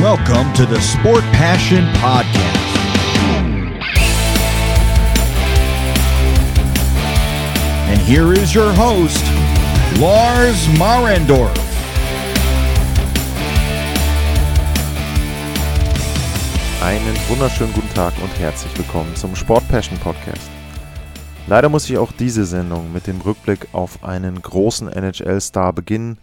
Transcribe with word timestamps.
Welcome 0.00 0.52
to 0.52 0.64
the 0.64 0.80
Sport 0.80 1.24
Passion 1.32 1.84
Podcast. 1.94 2.78
And 7.88 8.00
here 8.02 8.32
is 8.32 8.54
your 8.54 8.72
host, 8.74 9.24
Lars 9.98 10.68
Marendorf. 10.78 11.50
Einen 16.80 17.16
wunderschönen 17.28 17.72
guten 17.72 17.92
Tag 17.92 18.14
und 18.22 18.38
herzlich 18.38 18.78
willkommen 18.78 19.16
zum 19.16 19.34
Sport 19.34 19.66
Passion 19.66 19.98
Podcast. 19.98 20.48
Leider 21.48 21.68
muss 21.68 21.90
ich 21.90 21.98
auch 21.98 22.12
diese 22.12 22.44
Sendung 22.44 22.92
mit 22.92 23.08
dem 23.08 23.20
Rückblick 23.20 23.66
auf 23.72 24.04
einen 24.04 24.40
großen 24.40 24.92
NHL-Star 24.92 25.72
beginnen. 25.72 26.18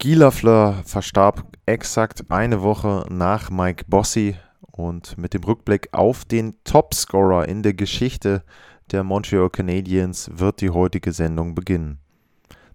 Guy 0.00 0.14
Lafleur 0.14 0.84
verstarb 0.84 1.42
exakt 1.66 2.30
eine 2.30 2.62
Woche 2.62 3.04
nach 3.08 3.50
Mike 3.50 3.86
Bossy 3.88 4.36
und 4.60 5.18
mit 5.18 5.34
dem 5.34 5.42
Rückblick 5.42 5.88
auf 5.90 6.24
den 6.24 6.54
Topscorer 6.62 7.48
in 7.48 7.64
der 7.64 7.74
Geschichte 7.74 8.44
der 8.92 9.02
Montreal 9.02 9.50
Canadiens 9.50 10.30
wird 10.32 10.60
die 10.60 10.70
heutige 10.70 11.10
Sendung 11.10 11.56
beginnen. 11.56 11.98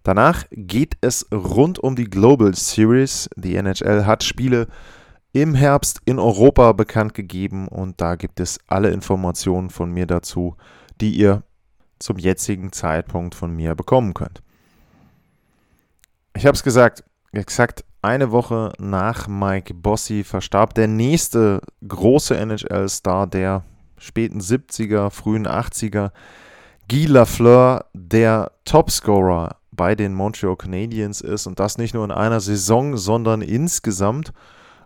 Danach 0.04 0.44
geht 0.52 0.98
es 1.00 1.26
rund 1.32 1.80
um 1.80 1.96
die 1.96 2.10
Global 2.10 2.54
Series. 2.56 3.30
Die 3.38 3.56
NHL 3.56 4.06
hat 4.06 4.26
Spiele 4.26 4.68
im 5.32 5.56
Herbst 5.56 6.02
in 6.04 6.20
Europa 6.20 6.74
bekannt 6.74 7.14
gegeben 7.14 7.70
und 7.70 8.02
da 8.02 8.16
gibt 8.16 8.42
es 8.42 8.60
alle 8.68 8.90
Informationen 8.90 9.70
von 9.70 9.90
mir 9.92 10.08
dazu, 10.08 10.58
die 11.00 11.12
ihr 11.12 11.44
zum 12.00 12.18
jetzigen 12.18 12.74
Zeitpunkt 12.74 13.34
von 13.34 13.56
mir 13.56 13.76
bekommen 13.76 14.14
könnt. 14.14 14.44
Ich 16.36 16.46
habe 16.46 16.56
es 16.56 16.64
gesagt, 16.64 17.04
exakt 17.40 17.84
eine 18.02 18.32
Woche 18.32 18.74
nach 18.80 19.28
Mike 19.28 19.74
Bossy 19.74 20.24
verstarb 20.24 20.74
der 20.74 20.88
nächste 20.88 21.62
große 21.88 22.38
NHL-Star 22.38 23.28
der 23.28 23.64
späten 23.98 24.40
70er, 24.40 25.10
frühen 25.10 25.48
80er, 25.48 26.12
Guy 26.90 27.06
Lafleur, 27.06 27.86
der 27.94 28.52
Topscorer 28.66 29.56
bei 29.72 29.96
den 29.96 30.14
Montreal 30.14 30.58
Canadiens 30.58 31.22
ist 31.22 31.48
und 31.48 31.60
das 31.60 31.78
nicht 31.78 31.94
nur 31.94 32.04
in 32.04 32.12
einer 32.12 32.42
Saison, 32.42 32.98
sondern 32.98 33.42
insgesamt. 33.42 34.34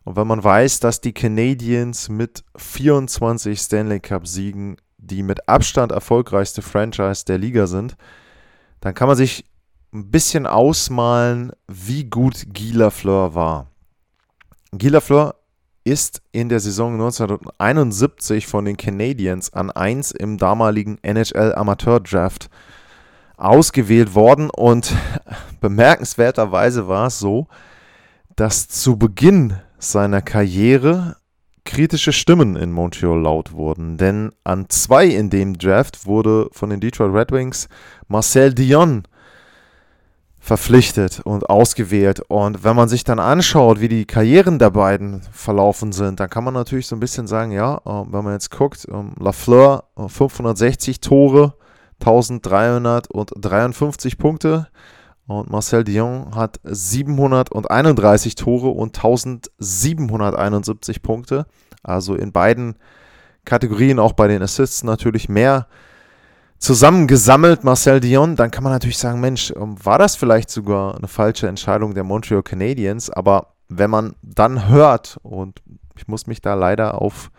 Und 0.03 0.16
wenn 0.16 0.27
man 0.27 0.43
weiß, 0.43 0.80
dass 0.80 1.02
die 1.02 1.14
Canadiens 1.14 2.08
mit 2.08 2.45
24 2.55 3.59
Stanley 3.59 3.99
Cup-Siegen 3.99 4.77
die 4.97 5.23
mit 5.23 5.47
Abstand 5.49 5.91
erfolgreichste 5.91 6.61
Franchise 6.61 7.25
der 7.25 7.38
Liga 7.38 7.67
sind, 7.67 7.97
dann 8.80 8.93
kann 8.93 9.08
man 9.08 9.17
sich 9.17 9.45
ein 9.93 10.11
bisschen 10.11 10.45
ausmalen, 10.45 11.52
wie 11.67 12.05
gut 12.05 12.47
Guy 12.53 12.71
Lafleur 12.71 13.35
war. 13.35 13.71
Guy 14.71 14.89
Lafleur 14.89 15.35
ist 15.83 16.21
in 16.33 16.49
der 16.49 16.59
Saison 16.59 16.93
1971 16.93 18.45
von 18.47 18.65
den 18.65 18.75
Canadiens 18.75 19.53
an 19.53 19.71
1 19.71 20.11
im 20.11 20.38
damaligen 20.38 20.97
NHL 21.02 21.55
Amateur 21.55 22.02
Draft 22.02 22.49
ausgewählt 23.38 24.13
worden 24.13 24.49
und 24.49 24.93
bemerkenswerterweise 25.61 26.88
war 26.88 27.08
es 27.08 27.19
so, 27.19 27.47
dass 28.35 28.67
zu 28.67 28.97
Beginn 28.97 29.55
seiner 29.80 30.21
Karriere 30.21 31.15
kritische 31.63 32.13
Stimmen 32.13 32.55
in 32.55 32.71
Montreal 32.71 33.19
laut 33.19 33.52
wurden. 33.53 33.97
Denn 33.97 34.31
an 34.43 34.69
zwei 34.69 35.05
in 35.05 35.30
dem 35.30 35.58
Draft 35.58 36.05
wurde 36.05 36.49
von 36.52 36.69
den 36.69 36.80
Detroit 36.80 37.13
Red 37.13 37.31
Wings 37.31 37.69
Marcel 38.08 38.53
Dion 38.53 39.03
verpflichtet 40.47 41.19
und 41.25 41.49
ausgewählt. 41.49 42.21
Und 42.29 42.63
wenn 42.63 42.77
man 42.77 42.87
sich 42.87 43.03
dann 43.03 43.19
anschaut, 43.19 43.81
wie 43.81 43.89
die 43.89 44.05
Karrieren 44.05 44.59
der 44.59 44.69
beiden 44.69 45.21
verlaufen 45.33 45.91
sind, 45.91 46.21
dann 46.21 46.29
kann 46.29 46.45
man 46.45 46.53
natürlich 46.53 46.87
so 46.87 46.95
ein 46.95 47.01
bisschen 47.01 47.27
sagen, 47.27 47.51
ja, 47.51 47.81
äh, 47.85 48.05
wenn 48.09 48.23
man 48.23 48.31
jetzt 48.31 48.49
guckt, 48.49 48.87
ähm, 48.89 49.11
Lafleur 49.19 49.83
560 50.07 50.95
äh, 50.95 50.99
Tore, 50.99 51.55
1353 51.99 54.17
Punkte, 54.17 54.69
und 55.27 55.49
Marcel 55.49 55.83
Dion 55.83 56.33
hat 56.33 56.61
731 56.63 58.36
Tore 58.36 58.69
und 58.69 58.95
1771 58.95 61.02
Punkte. 61.02 61.45
Also 61.83 62.15
in 62.15 62.31
beiden 62.31 62.77
Kategorien, 63.43 63.99
auch 63.99 64.13
bei 64.13 64.30
den 64.30 64.41
Assists 64.41 64.86
natürlich 64.86 65.27
mehr 65.27 65.67
zusammengesammelt, 66.59 67.63
Marcel 67.63 67.99
Dion. 67.99 68.35
Dann 68.35 68.51
kann 68.51 68.63
man 68.63 68.73
natürlich 68.73 68.97
sagen, 68.97 69.19
Mensch, 69.19 69.51
ähm, 69.55 69.75
war 69.83 69.99
das 69.99 70.15
vielleicht 70.15 70.49
sogar 70.49 70.95
eine 70.95 71.07
falsche 71.07 71.47
Entscheidung 71.47 71.93
der 71.93 72.03
Montreal 72.03 72.43
Canadiens? 72.43 73.09
Aber 73.09 73.53
wenn 73.69 73.89
man 73.89 74.15
dann 74.21 74.67
hört, 74.67 75.17
und 75.23 75.61
ich 75.95 76.07
muss 76.07 76.27
mich 76.27 76.41
da 76.41 76.53
leider 76.53 77.01
auf, 77.01 77.31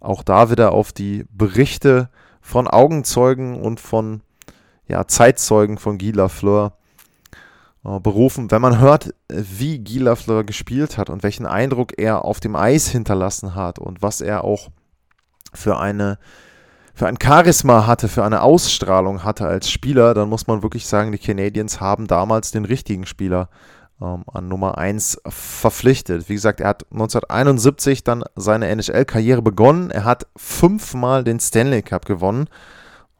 auch 0.00 0.22
da 0.22 0.50
wieder 0.50 0.72
auf 0.72 0.92
die 0.92 1.24
Berichte 1.30 2.08
von 2.40 2.66
Augenzeugen 2.66 3.60
und 3.60 3.80
von 3.80 4.20
ja, 4.88 5.06
Zeitzeugen 5.06 5.78
von 5.78 5.98
Guy 5.98 6.10
Lafleur 6.10 6.76
äh, 7.84 8.00
berufen. 8.00 8.50
Wenn 8.50 8.62
man 8.62 8.78
hört, 8.78 9.14
wie 9.28 9.82
Guy 9.82 9.98
Lafleur 9.98 10.44
gespielt 10.44 10.98
hat 10.98 11.08
und 11.08 11.22
welchen 11.22 11.46
Eindruck 11.46 11.98
er 11.98 12.24
auf 12.24 12.40
dem 12.40 12.56
Eis 12.56 12.88
hinterlassen 12.88 13.54
hat 13.54 13.78
und 13.78 14.02
was 14.02 14.20
er 14.20 14.44
auch 14.44 14.68
für 15.54 15.78
eine 15.78 16.18
für 16.94 17.06
ein 17.06 17.18
Charisma 17.20 17.86
hatte, 17.86 18.08
für 18.08 18.24
eine 18.24 18.42
Ausstrahlung 18.42 19.24
hatte 19.24 19.46
als 19.46 19.70
Spieler, 19.70 20.14
dann 20.14 20.28
muss 20.28 20.46
man 20.46 20.62
wirklich 20.62 20.86
sagen, 20.86 21.12
die 21.12 21.18
Canadiens 21.18 21.80
haben 21.80 22.06
damals 22.06 22.50
den 22.50 22.64
richtigen 22.64 23.06
Spieler 23.06 23.48
ähm, 24.00 24.24
an 24.32 24.48
Nummer 24.48 24.78
1 24.78 25.22
verpflichtet. 25.26 26.28
Wie 26.28 26.34
gesagt, 26.34 26.60
er 26.60 26.68
hat 26.68 26.84
1971 26.92 28.04
dann 28.04 28.24
seine 28.36 28.68
NHL-Karriere 28.68 29.42
begonnen. 29.42 29.90
Er 29.90 30.04
hat 30.04 30.26
fünfmal 30.36 31.24
den 31.24 31.40
Stanley 31.40 31.82
Cup 31.82 32.04
gewonnen. 32.04 32.48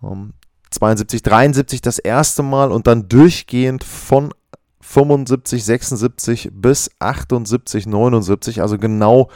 Ähm, 0.03 0.35
72, 0.71 1.23
73 1.23 1.81
das 1.81 1.99
erste 1.99 2.43
Mal 2.43 2.73
und 2.73 2.87
dann 2.87 3.09
durchgehend 3.09 3.85
von 3.85 4.33
75, 4.81 5.65
76 5.65 6.51
bis 6.53 6.91
78, 6.99 7.87
79, 7.87 8.61
also 8.61 8.79
genau 8.79 9.31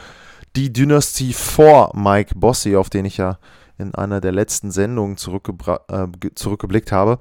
die 0.55 0.73
Dynastie 0.73 1.33
vor 1.33 1.91
Mike 1.95 2.35
Bossy, 2.35 2.75
auf 2.75 2.89
den 2.89 3.05
ich 3.05 3.17
ja 3.17 3.37
in 3.77 3.95
einer 3.95 4.21
der 4.21 4.31
letzten 4.31 4.71
Sendungen 4.71 5.15
äh, 5.15 6.29
zurückgeblickt 6.35 6.91
habe. 6.91 7.19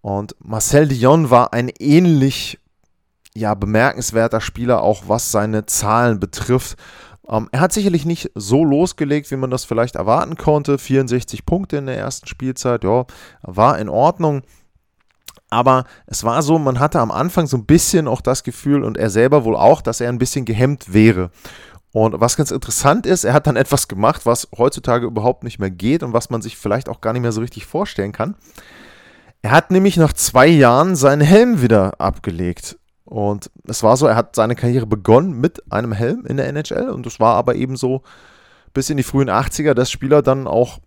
Und 0.00 0.36
Marcel 0.38 0.88
Dion 0.88 1.30
war 1.30 1.52
ein 1.52 1.70
ähnlich 1.78 2.58
ja, 3.34 3.54
bemerkenswerter 3.54 4.40
Spieler, 4.40 4.82
auch 4.82 5.04
was 5.06 5.32
seine 5.32 5.66
Zahlen 5.66 6.20
betrifft. 6.20 6.76
Ähm, 7.28 7.48
er 7.52 7.60
hat 7.60 7.72
sicherlich 7.72 8.04
nicht 8.04 8.30
so 8.34 8.64
losgelegt, 8.64 9.30
wie 9.30 9.36
man 9.36 9.50
das 9.50 9.64
vielleicht 9.64 9.96
erwarten 9.96 10.36
konnte. 10.36 10.78
64 10.78 11.46
Punkte 11.46 11.78
in 11.78 11.86
der 11.86 11.98
ersten 11.98 12.26
Spielzeit, 12.26 12.84
ja, 12.84 13.06
war 13.42 13.78
in 13.78 13.88
Ordnung. 13.88 14.42
Aber 15.50 15.84
es 16.06 16.24
war 16.24 16.42
so, 16.42 16.58
man 16.58 16.80
hatte 16.80 17.00
am 17.00 17.10
Anfang 17.10 17.46
so 17.46 17.56
ein 17.56 17.66
bisschen 17.66 18.08
auch 18.08 18.20
das 18.20 18.42
Gefühl 18.42 18.82
und 18.82 18.96
er 18.96 19.10
selber 19.10 19.44
wohl 19.44 19.56
auch, 19.56 19.82
dass 19.82 20.00
er 20.00 20.08
ein 20.08 20.18
bisschen 20.18 20.44
gehemmt 20.44 20.92
wäre. 20.92 21.30
Und 21.94 22.20
was 22.20 22.36
ganz 22.36 22.50
interessant 22.50 23.06
ist, 23.06 23.22
er 23.22 23.34
hat 23.34 23.46
dann 23.46 23.54
etwas 23.54 23.86
gemacht, 23.86 24.26
was 24.26 24.48
heutzutage 24.58 25.06
überhaupt 25.06 25.44
nicht 25.44 25.60
mehr 25.60 25.70
geht 25.70 26.02
und 26.02 26.12
was 26.12 26.28
man 26.28 26.42
sich 26.42 26.56
vielleicht 26.56 26.88
auch 26.88 27.00
gar 27.00 27.12
nicht 27.12 27.22
mehr 27.22 27.30
so 27.30 27.40
richtig 27.40 27.66
vorstellen 27.66 28.10
kann. 28.10 28.34
Er 29.42 29.52
hat 29.52 29.70
nämlich 29.70 29.96
nach 29.96 30.12
zwei 30.12 30.48
Jahren 30.48 30.96
seinen 30.96 31.20
Helm 31.20 31.62
wieder 31.62 32.00
abgelegt. 32.00 32.80
Und 33.04 33.48
es 33.68 33.84
war 33.84 33.96
so, 33.96 34.08
er 34.08 34.16
hat 34.16 34.34
seine 34.34 34.56
Karriere 34.56 34.88
begonnen 34.88 35.40
mit 35.40 35.70
einem 35.70 35.92
Helm 35.92 36.26
in 36.26 36.36
der 36.36 36.48
NHL 36.48 36.88
und 36.88 37.06
es 37.06 37.20
war 37.20 37.36
aber 37.36 37.54
eben 37.54 37.76
so 37.76 38.02
bis 38.72 38.90
in 38.90 38.96
die 38.96 39.04
frühen 39.04 39.30
80er, 39.30 39.74
dass 39.74 39.88
Spieler 39.88 40.20
dann 40.20 40.48
auch 40.48 40.80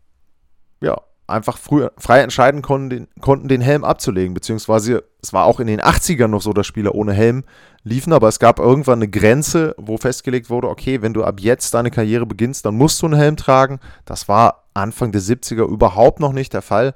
ja, 0.81 0.99
einfach 1.27 1.57
früh, 1.57 1.87
frei 1.97 2.21
entscheiden 2.21 2.61
konnten 2.61 2.89
den, 2.89 3.07
konnten, 3.21 3.47
den 3.47 3.61
Helm 3.61 3.83
abzulegen. 3.83 4.33
Beziehungsweise 4.33 5.03
es 5.21 5.33
war 5.33 5.45
auch 5.45 5.59
in 5.59 5.67
den 5.67 5.81
80ern 5.81 6.27
noch 6.27 6.41
so, 6.41 6.53
dass 6.53 6.65
Spieler 6.65 6.95
ohne 6.95 7.13
Helm 7.13 7.43
liefen, 7.83 8.13
aber 8.13 8.27
es 8.27 8.39
gab 8.39 8.59
irgendwann 8.59 8.99
eine 8.99 9.09
Grenze, 9.09 9.75
wo 9.77 9.97
festgelegt 9.97 10.49
wurde, 10.49 10.69
okay, 10.69 11.01
wenn 11.01 11.13
du 11.13 11.23
ab 11.23 11.39
jetzt 11.39 11.73
deine 11.73 11.91
Karriere 11.91 12.25
beginnst, 12.25 12.65
dann 12.65 12.75
musst 12.75 13.01
du 13.01 13.07
einen 13.07 13.19
Helm 13.19 13.37
tragen. 13.37 13.79
Das 14.05 14.27
war 14.27 14.63
Anfang 14.73 15.11
der 15.11 15.21
70er 15.21 15.67
überhaupt 15.67 16.19
noch 16.19 16.33
nicht 16.33 16.53
der 16.53 16.61
Fall. 16.61 16.93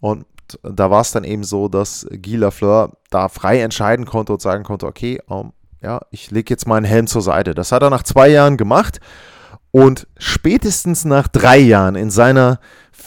Und 0.00 0.26
da 0.62 0.90
war 0.90 1.00
es 1.00 1.12
dann 1.12 1.24
eben 1.24 1.44
so, 1.44 1.68
dass 1.68 2.06
Guy 2.10 2.36
Lafleur 2.36 2.92
da 3.10 3.28
frei 3.28 3.60
entscheiden 3.60 4.06
konnte 4.06 4.32
und 4.32 4.42
sagen 4.42 4.64
konnte, 4.64 4.86
okay, 4.86 5.20
um, 5.26 5.38
ähm, 5.38 5.52
ja, 5.82 6.00
ich 6.10 6.30
lege 6.30 6.52
jetzt 6.52 6.66
meinen 6.66 6.84
Helm 6.84 7.06
zur 7.06 7.22
Seite. 7.22 7.54
Das 7.54 7.72
hat 7.72 7.82
er 7.82 7.88
nach 7.88 8.02
zwei 8.02 8.28
Jahren 8.28 8.58
gemacht. 8.58 9.00
Und 9.70 10.08
spätestens 10.18 11.04
nach 11.04 11.28
drei 11.28 11.58
Jahren 11.58 11.94
in 11.94 12.10
seiner 12.10 12.58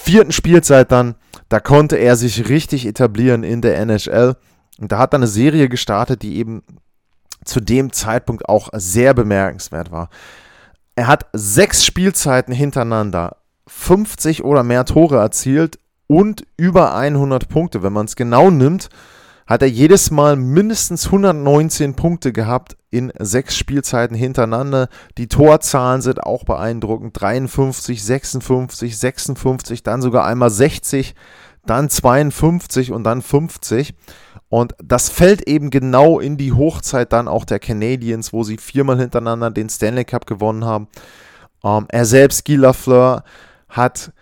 vierten 0.04 0.32
Spielzeit 0.32 0.92
dann, 0.92 1.16
da 1.50 1.60
konnte 1.60 1.96
er 1.96 2.16
sich 2.16 2.50
richtig 2.50 2.86
etablieren 2.86 3.44
in 3.44 3.62
der 3.62 3.78
NHL. 3.78 4.36
Und 4.80 4.92
da 4.92 4.98
hat 4.98 5.14
er 5.14 5.20
eine 5.20 5.28
Serie 5.28 5.70
gestartet, 5.70 6.24
die 6.24 6.38
eben 6.38 6.64
zu 7.46 7.62
dem 7.62 7.94
Zeitpunkt 7.94 8.50
auch 8.50 8.70
sehr 8.74 9.14
bemerkenswert 9.14 9.92
war. 9.92 10.10
Er 10.96 11.08
hat 11.08 11.28
sechs 11.34 11.86
Spielzeiten 11.86 12.54
hintereinander 12.54 13.38
50 13.68 14.44
oder 14.44 14.64
mehr 14.64 14.86
Tore 14.86 15.18
erzielt 15.18 15.80
und 16.08 16.46
über 16.58 16.96
100 16.96 17.48
Punkte. 17.48 17.82
Wenn 17.82 17.94
man 17.94 18.06
es 18.06 18.16
genau 18.16 18.50
nimmt, 18.50 18.90
hat 19.46 19.62
er 19.62 19.68
jedes 19.68 20.12
Mal 20.12 20.36
mindestens 20.36 21.08
119 21.08 21.96
Punkte 21.96 22.32
gehabt 22.32 22.78
in 22.90 23.12
sechs 23.20 23.58
Spielzeiten 23.58 24.16
hintereinander. 24.16 24.88
Die 25.18 25.28
Torzahlen 25.28 26.02
sind 26.02 26.24
auch 26.24 26.46
beeindruckend. 26.46 27.20
53, 27.20 28.04
56, 28.04 28.98
56, 28.98 29.84
dann 29.84 30.02
sogar 30.02 30.26
einmal 30.26 30.50
60, 30.50 31.16
dann 31.66 31.90
52 31.90 32.92
und 32.92 33.04
dann 33.04 33.22
50. 33.22 33.96
Und 34.50 34.76
das 34.84 35.10
fällt 35.10 35.48
eben 35.48 35.72
genau 35.72 36.20
in 36.20 36.38
die 36.38 36.54
Hochzeit 36.54 37.12
dann 37.12 37.28
auch 37.28 37.46
der 37.46 37.60
Canadiens, 37.60 38.34
wo 38.34 38.44
sie 38.44 38.58
viermal 38.58 39.00
hintereinander 39.00 39.50
den 39.50 39.70
Stanley 39.70 40.06
Cup 40.06 40.28
gewonnen 40.28 40.64
haben. 40.64 40.88
Ähm, 41.64 41.86
er 41.90 42.06
selbst, 42.06 42.46
Guy 42.46 42.56
Lafleur, 42.56 43.24
hat 43.68 44.14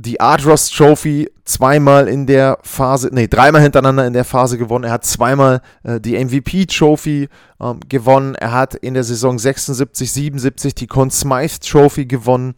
die 0.00 0.20
Ardross 0.20 0.70
Trophy 0.70 1.28
zweimal 1.44 2.06
in 2.06 2.26
der 2.26 2.58
Phase, 2.62 3.10
nee, 3.12 3.26
dreimal 3.26 3.62
hintereinander 3.62 4.06
in 4.06 4.12
der 4.12 4.24
Phase 4.24 4.56
gewonnen. 4.56 4.84
Er 4.84 4.92
hat 4.92 5.04
zweimal 5.04 5.60
äh, 5.82 6.00
die 6.00 6.16
MVP 6.16 6.66
Trophy 6.66 7.28
ähm, 7.60 7.80
gewonnen. 7.88 8.36
Er 8.36 8.52
hat 8.52 8.76
in 8.76 8.94
der 8.94 9.02
Saison 9.02 9.38
76, 9.38 10.12
77 10.12 10.74
die 10.76 10.86
Conn 10.86 11.10
Smythe 11.10 11.58
Trophy 11.58 12.06
gewonnen 12.06 12.54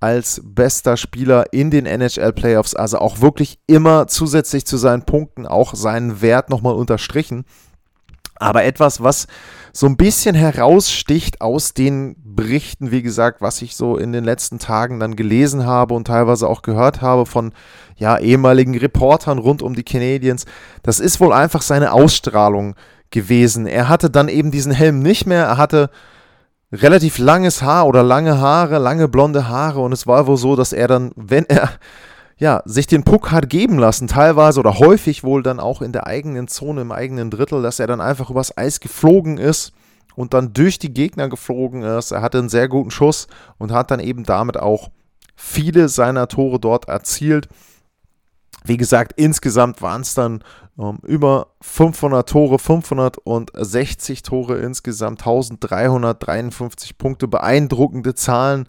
als 0.00 0.42
bester 0.44 0.98
Spieler 0.98 1.46
in 1.52 1.70
den 1.70 1.86
NHL 1.86 2.34
Playoffs. 2.34 2.74
Also 2.74 2.98
auch 2.98 3.22
wirklich 3.22 3.58
immer 3.66 4.06
zusätzlich 4.06 4.66
zu 4.66 4.76
seinen 4.76 5.06
Punkten 5.06 5.46
auch 5.46 5.74
seinen 5.74 6.20
Wert 6.20 6.50
nochmal 6.50 6.74
unterstrichen. 6.74 7.44
Aber 8.42 8.64
etwas, 8.64 9.02
was 9.02 9.26
so 9.72 9.86
ein 9.86 9.96
bisschen 9.96 10.34
heraussticht 10.34 11.40
aus 11.40 11.72
den 11.72 12.16
Berichten, 12.22 12.90
wie 12.90 13.02
gesagt, 13.02 13.40
was 13.40 13.62
ich 13.62 13.74
so 13.76 13.96
in 13.96 14.12
den 14.12 14.24
letzten 14.24 14.58
Tagen 14.58 15.00
dann 15.00 15.16
gelesen 15.16 15.64
habe 15.64 15.94
und 15.94 16.06
teilweise 16.06 16.48
auch 16.48 16.62
gehört 16.62 17.00
habe 17.00 17.24
von 17.24 17.52
ja, 17.96 18.18
ehemaligen 18.18 18.76
Reportern 18.76 19.38
rund 19.38 19.62
um 19.62 19.74
die 19.74 19.84
Canadiens, 19.84 20.44
das 20.82 21.00
ist 21.00 21.20
wohl 21.20 21.32
einfach 21.32 21.62
seine 21.62 21.92
Ausstrahlung 21.92 22.74
gewesen. 23.10 23.66
Er 23.66 23.88
hatte 23.88 24.10
dann 24.10 24.28
eben 24.28 24.50
diesen 24.50 24.72
Helm 24.72 25.00
nicht 25.00 25.26
mehr, 25.26 25.44
er 25.44 25.56
hatte 25.56 25.90
relativ 26.72 27.18
langes 27.18 27.62
Haar 27.62 27.86
oder 27.86 28.02
lange 28.02 28.38
Haare, 28.38 28.78
lange 28.78 29.08
blonde 29.08 29.48
Haare 29.48 29.80
und 29.80 29.92
es 29.92 30.06
war 30.06 30.26
wohl 30.26 30.36
so, 30.36 30.56
dass 30.56 30.72
er 30.72 30.88
dann, 30.88 31.12
wenn 31.16 31.44
er 31.46 31.70
ja, 32.42 32.60
sich 32.64 32.88
den 32.88 33.04
Puck 33.04 33.30
hat 33.30 33.48
geben 33.48 33.78
lassen, 33.78 34.08
teilweise 34.08 34.58
oder 34.58 34.80
häufig 34.80 35.22
wohl 35.22 35.44
dann 35.44 35.60
auch 35.60 35.80
in 35.80 35.92
der 35.92 36.08
eigenen 36.08 36.48
Zone, 36.48 36.80
im 36.80 36.90
eigenen 36.90 37.30
Drittel, 37.30 37.62
dass 37.62 37.78
er 37.78 37.86
dann 37.86 38.00
einfach 38.00 38.30
übers 38.30 38.58
Eis 38.58 38.80
geflogen 38.80 39.38
ist 39.38 39.72
und 40.16 40.34
dann 40.34 40.52
durch 40.52 40.80
die 40.80 40.92
Gegner 40.92 41.28
geflogen 41.28 41.84
ist. 41.84 42.10
Er 42.10 42.20
hatte 42.20 42.38
einen 42.38 42.48
sehr 42.48 42.66
guten 42.66 42.90
Schuss 42.90 43.28
und 43.58 43.70
hat 43.70 43.92
dann 43.92 44.00
eben 44.00 44.24
damit 44.24 44.56
auch 44.58 44.90
viele 45.36 45.88
seiner 45.88 46.26
Tore 46.26 46.58
dort 46.58 46.88
erzielt. 46.88 47.46
Wie 48.64 48.76
gesagt, 48.76 49.12
insgesamt 49.14 49.80
waren 49.80 50.00
es 50.00 50.14
dann 50.14 50.42
ähm, 50.80 50.98
über 51.04 51.52
500 51.60 52.28
Tore, 52.28 52.58
560 52.58 54.24
Tore 54.24 54.58
insgesamt, 54.58 55.20
1353 55.20 56.98
Punkte, 56.98 57.28
beeindruckende 57.28 58.16
Zahlen 58.16 58.66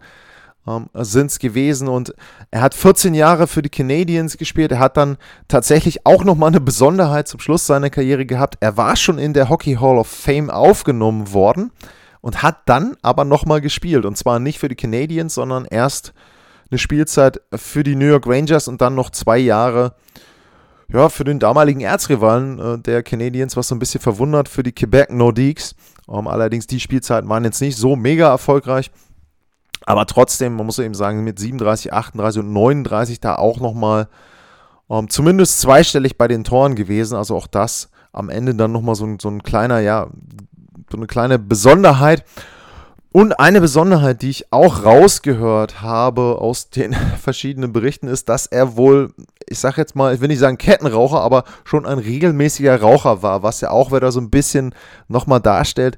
ähm, 0.66 0.88
sind 0.94 1.30
es 1.30 1.38
gewesen. 1.38 1.88
Und 1.88 2.14
er 2.50 2.62
hat 2.62 2.74
14 2.74 3.14
Jahre 3.14 3.46
für 3.46 3.62
die 3.62 3.70
Canadiens 3.70 4.36
gespielt. 4.36 4.72
Er 4.72 4.78
hat 4.78 4.96
dann 4.96 5.16
tatsächlich 5.48 6.06
auch 6.06 6.24
nochmal 6.24 6.48
eine 6.48 6.60
Besonderheit 6.60 7.28
zum 7.28 7.40
Schluss 7.40 7.66
seiner 7.66 7.90
Karriere 7.90 8.26
gehabt. 8.26 8.56
Er 8.60 8.76
war 8.76 8.96
schon 8.96 9.18
in 9.18 9.34
der 9.34 9.48
Hockey 9.48 9.74
Hall 9.74 9.98
of 9.98 10.08
Fame 10.08 10.50
aufgenommen 10.50 11.32
worden 11.32 11.70
und 12.20 12.42
hat 12.42 12.62
dann 12.66 12.96
aber 13.02 13.24
nochmal 13.24 13.60
gespielt. 13.60 14.04
Und 14.04 14.16
zwar 14.16 14.38
nicht 14.38 14.58
für 14.58 14.68
die 14.68 14.76
Canadiens, 14.76 15.34
sondern 15.34 15.66
erst 15.66 16.14
eine 16.70 16.78
Spielzeit 16.78 17.40
für 17.54 17.84
die 17.84 17.96
New 17.96 18.06
York 18.06 18.26
Rangers 18.26 18.68
und 18.68 18.80
dann 18.80 18.94
noch 18.94 19.10
zwei 19.10 19.38
Jahre 19.38 19.94
ja, 20.92 21.08
für 21.08 21.24
den 21.24 21.38
damaligen 21.38 21.80
Erzrivalen 21.80 22.58
äh, 22.58 22.78
der 22.78 23.02
Canadiens, 23.02 23.56
was 23.56 23.68
so 23.68 23.74
ein 23.74 23.78
bisschen 23.78 24.00
verwundert 24.00 24.48
für 24.48 24.62
die 24.62 24.72
Quebec 24.72 25.10
Nordiques. 25.10 25.74
Ähm, 26.08 26.26
allerdings 26.26 26.66
die 26.66 26.80
Spielzeiten 26.80 27.28
waren 27.28 27.44
jetzt 27.44 27.60
nicht 27.60 27.76
so 27.76 27.96
mega 27.96 28.28
erfolgreich. 28.28 28.90
Aber 29.86 30.06
trotzdem, 30.06 30.56
man 30.56 30.66
muss 30.66 30.78
eben 30.78 30.94
sagen, 30.94 31.24
mit 31.24 31.38
37, 31.38 31.92
38 31.92 32.40
und 32.40 32.52
39 32.52 33.20
da 33.20 33.36
auch 33.36 33.60
nochmal 33.60 34.08
ähm, 34.90 35.08
zumindest 35.08 35.60
zweistellig 35.60 36.16
bei 36.16 36.28
den 36.28 36.44
Toren 36.44 36.74
gewesen. 36.74 37.16
Also 37.16 37.36
auch 37.36 37.46
das 37.46 37.90
am 38.12 38.30
Ende 38.30 38.54
dann 38.54 38.72
nochmal 38.72 38.94
so, 38.94 39.16
so 39.20 39.28
ein 39.28 39.42
kleiner, 39.42 39.80
ja, 39.80 40.08
so 40.90 40.96
eine 40.96 41.06
kleine 41.06 41.38
Besonderheit. 41.38 42.24
Und 43.12 43.38
eine 43.38 43.60
Besonderheit, 43.60 44.22
die 44.22 44.30
ich 44.30 44.52
auch 44.52 44.84
rausgehört 44.84 45.82
habe 45.82 46.38
aus 46.40 46.70
den 46.70 46.94
verschiedenen 47.22 47.72
Berichten, 47.72 48.08
ist, 48.08 48.28
dass 48.28 48.46
er 48.46 48.76
wohl, 48.76 49.12
ich 49.48 49.60
sag 49.60 49.76
jetzt 49.76 49.94
mal, 49.94 50.14
ich 50.14 50.20
will 50.20 50.26
nicht 50.26 50.40
sagen 50.40 50.58
Kettenraucher, 50.58 51.20
aber 51.20 51.44
schon 51.64 51.86
ein 51.86 51.98
regelmäßiger 51.98 52.80
Raucher 52.80 53.22
war, 53.22 53.44
was 53.44 53.60
ja 53.60 53.70
auch 53.70 53.92
wieder 53.92 54.10
so 54.10 54.20
ein 54.20 54.30
bisschen 54.30 54.74
nochmal 55.06 55.40
darstellt, 55.40 55.96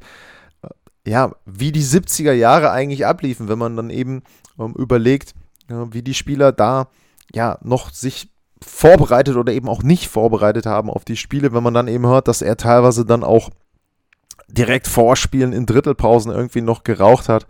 ja, 1.07 1.33
wie 1.47 1.73
die 1.73 1.85
70er 1.85 2.33
Jahre 2.33 2.71
eigentlich 2.71 3.07
abliefen, 3.07 3.49
wenn 3.49 3.59
man 3.59 3.77
dann 3.77 3.91
eben 3.91 4.23
ähm, 4.59 4.75
überlegt, 4.77 5.35
äh, 5.69 5.75
wie 5.91 6.03
die 6.03 6.15
Spieler 6.15 6.53
da 6.53 6.89
ja 7.33 7.59
noch 7.63 7.91
sich 7.91 8.31
vorbereitet 8.63 9.37
oder 9.37 9.53
eben 9.53 9.69
auch 9.69 9.83
nicht 9.83 10.09
vorbereitet 10.09 10.67
haben 10.67 10.91
auf 10.91 11.05
die 11.05 11.17
Spiele, 11.17 11.53
wenn 11.53 11.63
man 11.63 11.75
dann 11.75 11.89
eben 11.89 12.07
hört, 12.07 12.29
dass 12.29 12.43
er 12.43 12.57
teilweise 12.57 13.05
dann 13.05 13.23
auch 13.23 13.51
direkt 14.49 14.87
vor 14.87 15.17
Spielen 15.17 15.53
in 15.53 15.67
Drittelpausen 15.67 16.33
irgendwie 16.33 16.63
noch 16.63 16.83
geraucht 16.83 17.29
hat. 17.29 17.47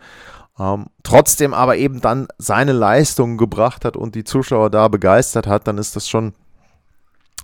Ähm, 0.59 0.87
trotzdem 1.03 1.53
aber 1.53 1.77
eben 1.77 2.01
dann 2.01 2.27
seine 2.37 2.73
Leistungen 2.73 3.37
gebracht 3.37 3.85
hat 3.85 3.95
und 3.95 4.15
die 4.15 4.23
Zuschauer 4.23 4.69
da 4.69 4.87
begeistert 4.87 5.47
hat, 5.47 5.67
dann 5.67 5.77
ist 5.77 5.95
das 5.95 6.09
schon 6.09 6.33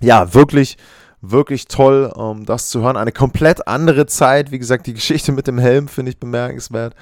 ja 0.02 0.34
wirklich 0.34 0.78
wirklich 1.24 1.68
toll, 1.68 2.14
ähm, 2.18 2.46
das 2.46 2.70
zu 2.70 2.82
hören. 2.82 2.98
Eine 2.98 3.14
komplett 3.14 3.68
andere 3.68 4.06
Zeit. 4.06 4.52
Wie 4.52 4.60
gesagt, 4.60 4.86
die 4.86 4.94
Geschichte 4.94 5.32
mit 5.32 5.48
dem 5.48 5.58
Helm 5.58 5.88
finde 5.88 6.12
ich 6.12 6.20
bemerkenswert. 6.20 6.94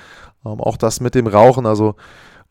Ähm, 0.46 0.62
auch 0.62 0.78
das 0.78 1.02
mit 1.02 1.16
dem 1.16 1.28
Rauchen. 1.28 1.66
Also 1.66 1.96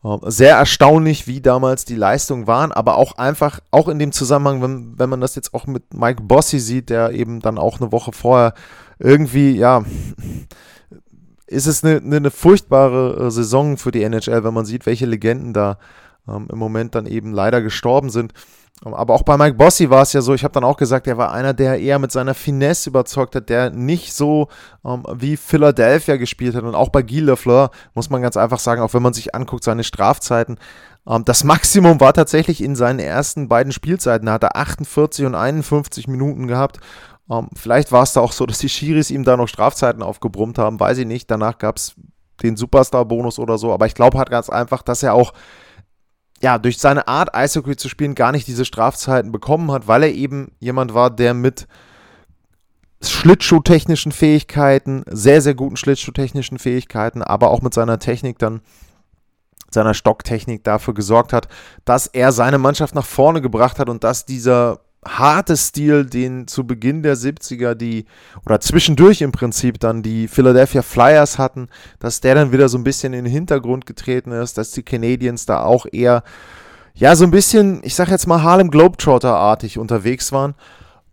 ähm, 0.03 0.19
sehr 0.25 0.57
erstaunlich, 0.57 1.27
wie 1.27 1.41
damals 1.41 1.85
die 1.85 1.95
Leistungen 1.95 2.45
waren, 2.45 2.71
aber 2.73 2.97
auch 2.97 3.17
einfach, 3.17 3.61
auch 3.71 3.87
in 3.87 3.99
dem 3.99 4.11
Zusammenhang, 4.11 4.61
wenn, 4.61 4.99
wenn 4.99 5.09
man 5.09 5.21
das 5.21 5.35
jetzt 5.35 5.53
auch 5.53 5.65
mit 5.65 5.93
Mike 5.93 6.23
Bossy 6.23 6.59
sieht, 6.59 6.89
der 6.89 7.11
eben 7.11 7.39
dann 7.39 7.57
auch 7.57 7.79
eine 7.79 7.91
Woche 7.91 8.11
vorher 8.11 8.53
irgendwie, 8.99 9.51
ja, 9.51 9.83
ist 11.47 11.67
es 11.67 11.83
eine, 11.83 11.97
eine, 11.97 12.17
eine 12.17 12.31
furchtbare 12.31 13.27
äh, 13.27 13.31
Saison 13.31 13.77
für 13.77 13.91
die 13.91 14.03
NHL, 14.03 14.43
wenn 14.43 14.53
man 14.53 14.65
sieht, 14.65 14.85
welche 14.85 15.05
Legenden 15.05 15.53
da 15.53 15.77
ähm, 16.27 16.47
im 16.51 16.59
Moment 16.59 16.95
dann 16.95 17.05
eben 17.05 17.31
leider 17.31 17.61
gestorben 17.61 18.09
sind. 18.09 18.33
Aber 18.83 19.13
auch 19.13 19.21
bei 19.21 19.37
Mike 19.37 19.57
Bossy 19.57 19.91
war 19.91 20.01
es 20.01 20.13
ja 20.13 20.21
so, 20.21 20.33
ich 20.33 20.43
habe 20.43 20.53
dann 20.53 20.63
auch 20.63 20.77
gesagt, 20.77 21.05
er 21.05 21.17
war 21.17 21.31
einer, 21.31 21.53
der 21.53 21.79
eher 21.79 21.99
mit 21.99 22.11
seiner 22.11 22.33
Finesse 22.33 22.89
überzeugt 22.89 23.35
hat, 23.35 23.49
der 23.49 23.69
nicht 23.69 24.11
so 24.13 24.47
ähm, 24.83 25.03
wie 25.13 25.37
Philadelphia 25.37 26.17
gespielt 26.17 26.55
hat. 26.55 26.63
Und 26.63 26.73
auch 26.73 26.89
bei 26.89 27.03
Guy 27.03 27.19
Lafleur 27.19 27.69
muss 27.93 28.09
man 28.09 28.23
ganz 28.23 28.37
einfach 28.37 28.57
sagen, 28.57 28.81
auch 28.81 28.95
wenn 28.95 29.03
man 29.03 29.13
sich 29.13 29.35
anguckt, 29.35 29.63
seine 29.63 29.83
Strafzeiten, 29.83 30.57
ähm, 31.07 31.23
das 31.25 31.43
Maximum 31.43 31.99
war 31.99 32.13
tatsächlich 32.13 32.63
in 32.63 32.75
seinen 32.75 32.97
ersten 32.97 33.47
beiden 33.47 33.71
Spielzeiten. 33.71 34.25
Da 34.25 34.33
hat 34.33 34.43
er 34.43 34.55
48 34.55 35.25
und 35.25 35.35
51 35.35 36.07
Minuten 36.07 36.47
gehabt. 36.47 36.79
Ähm, 37.29 37.49
vielleicht 37.55 37.91
war 37.91 38.01
es 38.01 38.13
da 38.13 38.21
auch 38.21 38.31
so, 38.31 38.47
dass 38.47 38.57
die 38.57 38.69
Schiris 38.69 39.11
ihm 39.11 39.23
da 39.23 39.37
noch 39.37 39.47
Strafzeiten 39.47 40.01
aufgebrummt 40.01 40.57
haben, 40.57 40.79
weiß 40.79 40.97
ich 40.97 41.05
nicht. 41.05 41.29
Danach 41.29 41.59
gab 41.59 41.77
es 41.77 41.93
den 42.41 42.57
Superstar-Bonus 42.57 43.37
oder 43.37 43.59
so. 43.59 43.71
Aber 43.71 43.85
ich 43.85 43.93
glaube 43.93 44.17
halt 44.17 44.31
ganz 44.31 44.49
einfach, 44.49 44.81
dass 44.81 45.03
er 45.03 45.13
auch 45.13 45.33
ja, 46.41 46.57
durch 46.57 46.77
seine 46.77 47.07
Art, 47.07 47.35
Eishockey 47.35 47.75
zu 47.75 47.87
spielen, 47.89 48.15
gar 48.15 48.31
nicht 48.31 48.47
diese 48.47 48.65
Strafzeiten 48.65 49.31
bekommen 49.31 49.71
hat, 49.71 49.87
weil 49.87 50.03
er 50.03 50.13
eben 50.13 50.51
jemand 50.59 50.93
war, 50.93 51.09
der 51.09 51.33
mit 51.33 51.67
Schlittschuhtechnischen 53.03 54.11
Fähigkeiten, 54.11 55.03
sehr, 55.07 55.41
sehr 55.41 55.55
guten 55.55 55.77
Schlittschuhtechnischen 55.77 56.59
Fähigkeiten, 56.59 57.21
aber 57.21 57.49
auch 57.49 57.61
mit 57.61 57.73
seiner 57.73 57.99
Technik 57.99 58.39
dann, 58.39 58.61
seiner 59.71 59.93
Stocktechnik 59.93 60.63
dafür 60.63 60.93
gesorgt 60.93 61.33
hat, 61.33 61.47
dass 61.85 62.07
er 62.07 62.31
seine 62.31 62.57
Mannschaft 62.57 62.93
nach 62.93 63.05
vorne 63.05 63.41
gebracht 63.41 63.79
hat 63.79 63.89
und 63.89 64.03
dass 64.03 64.25
dieser 64.25 64.81
harte 65.05 65.57
Stil, 65.57 66.05
den 66.05 66.47
zu 66.47 66.65
Beginn 66.65 67.01
der 67.01 67.15
70er 67.15 67.73
die, 67.73 68.05
oder 68.45 68.59
zwischendurch 68.59 69.21
im 69.21 69.31
Prinzip 69.31 69.79
dann 69.79 70.03
die 70.03 70.27
Philadelphia 70.27 70.83
Flyers 70.83 71.39
hatten, 71.39 71.69
dass 71.99 72.21
der 72.21 72.35
dann 72.35 72.51
wieder 72.51 72.69
so 72.69 72.77
ein 72.77 72.83
bisschen 72.83 73.13
in 73.13 73.25
den 73.25 73.31
Hintergrund 73.31 73.85
getreten 73.85 74.31
ist, 74.31 74.57
dass 74.57 74.71
die 74.71 74.83
Canadiens 74.83 75.45
da 75.45 75.63
auch 75.63 75.87
eher, 75.91 76.23
ja, 76.93 77.15
so 77.15 77.23
ein 77.23 77.31
bisschen, 77.31 77.81
ich 77.83 77.95
sag 77.95 78.09
jetzt 78.09 78.27
mal 78.27 78.43
Harlem 78.43 78.69
Globetrotter-artig 78.69 79.79
unterwegs 79.79 80.31
waren 80.31 80.53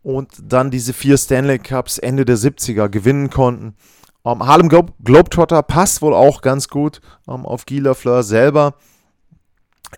und 0.02 0.32
dann 0.42 0.70
diese 0.70 0.92
vier 0.92 1.16
Stanley 1.16 1.58
Cups 1.58 1.98
Ende 1.98 2.24
der 2.24 2.36
70er 2.36 2.88
gewinnen 2.88 3.30
konnten. 3.30 3.74
Um, 4.22 4.40
ähm, 4.42 4.46
Harlem 4.46 4.68
Globe 4.68 4.92
Globetrotter 5.02 5.62
passt 5.62 6.02
wohl 6.02 6.12
auch 6.12 6.42
ganz 6.42 6.68
gut 6.68 7.00
um, 7.26 7.40
ähm, 7.40 7.46
auf 7.46 7.64
Guy 7.64 7.78
Lafleur 7.78 8.22
selber. 8.22 8.74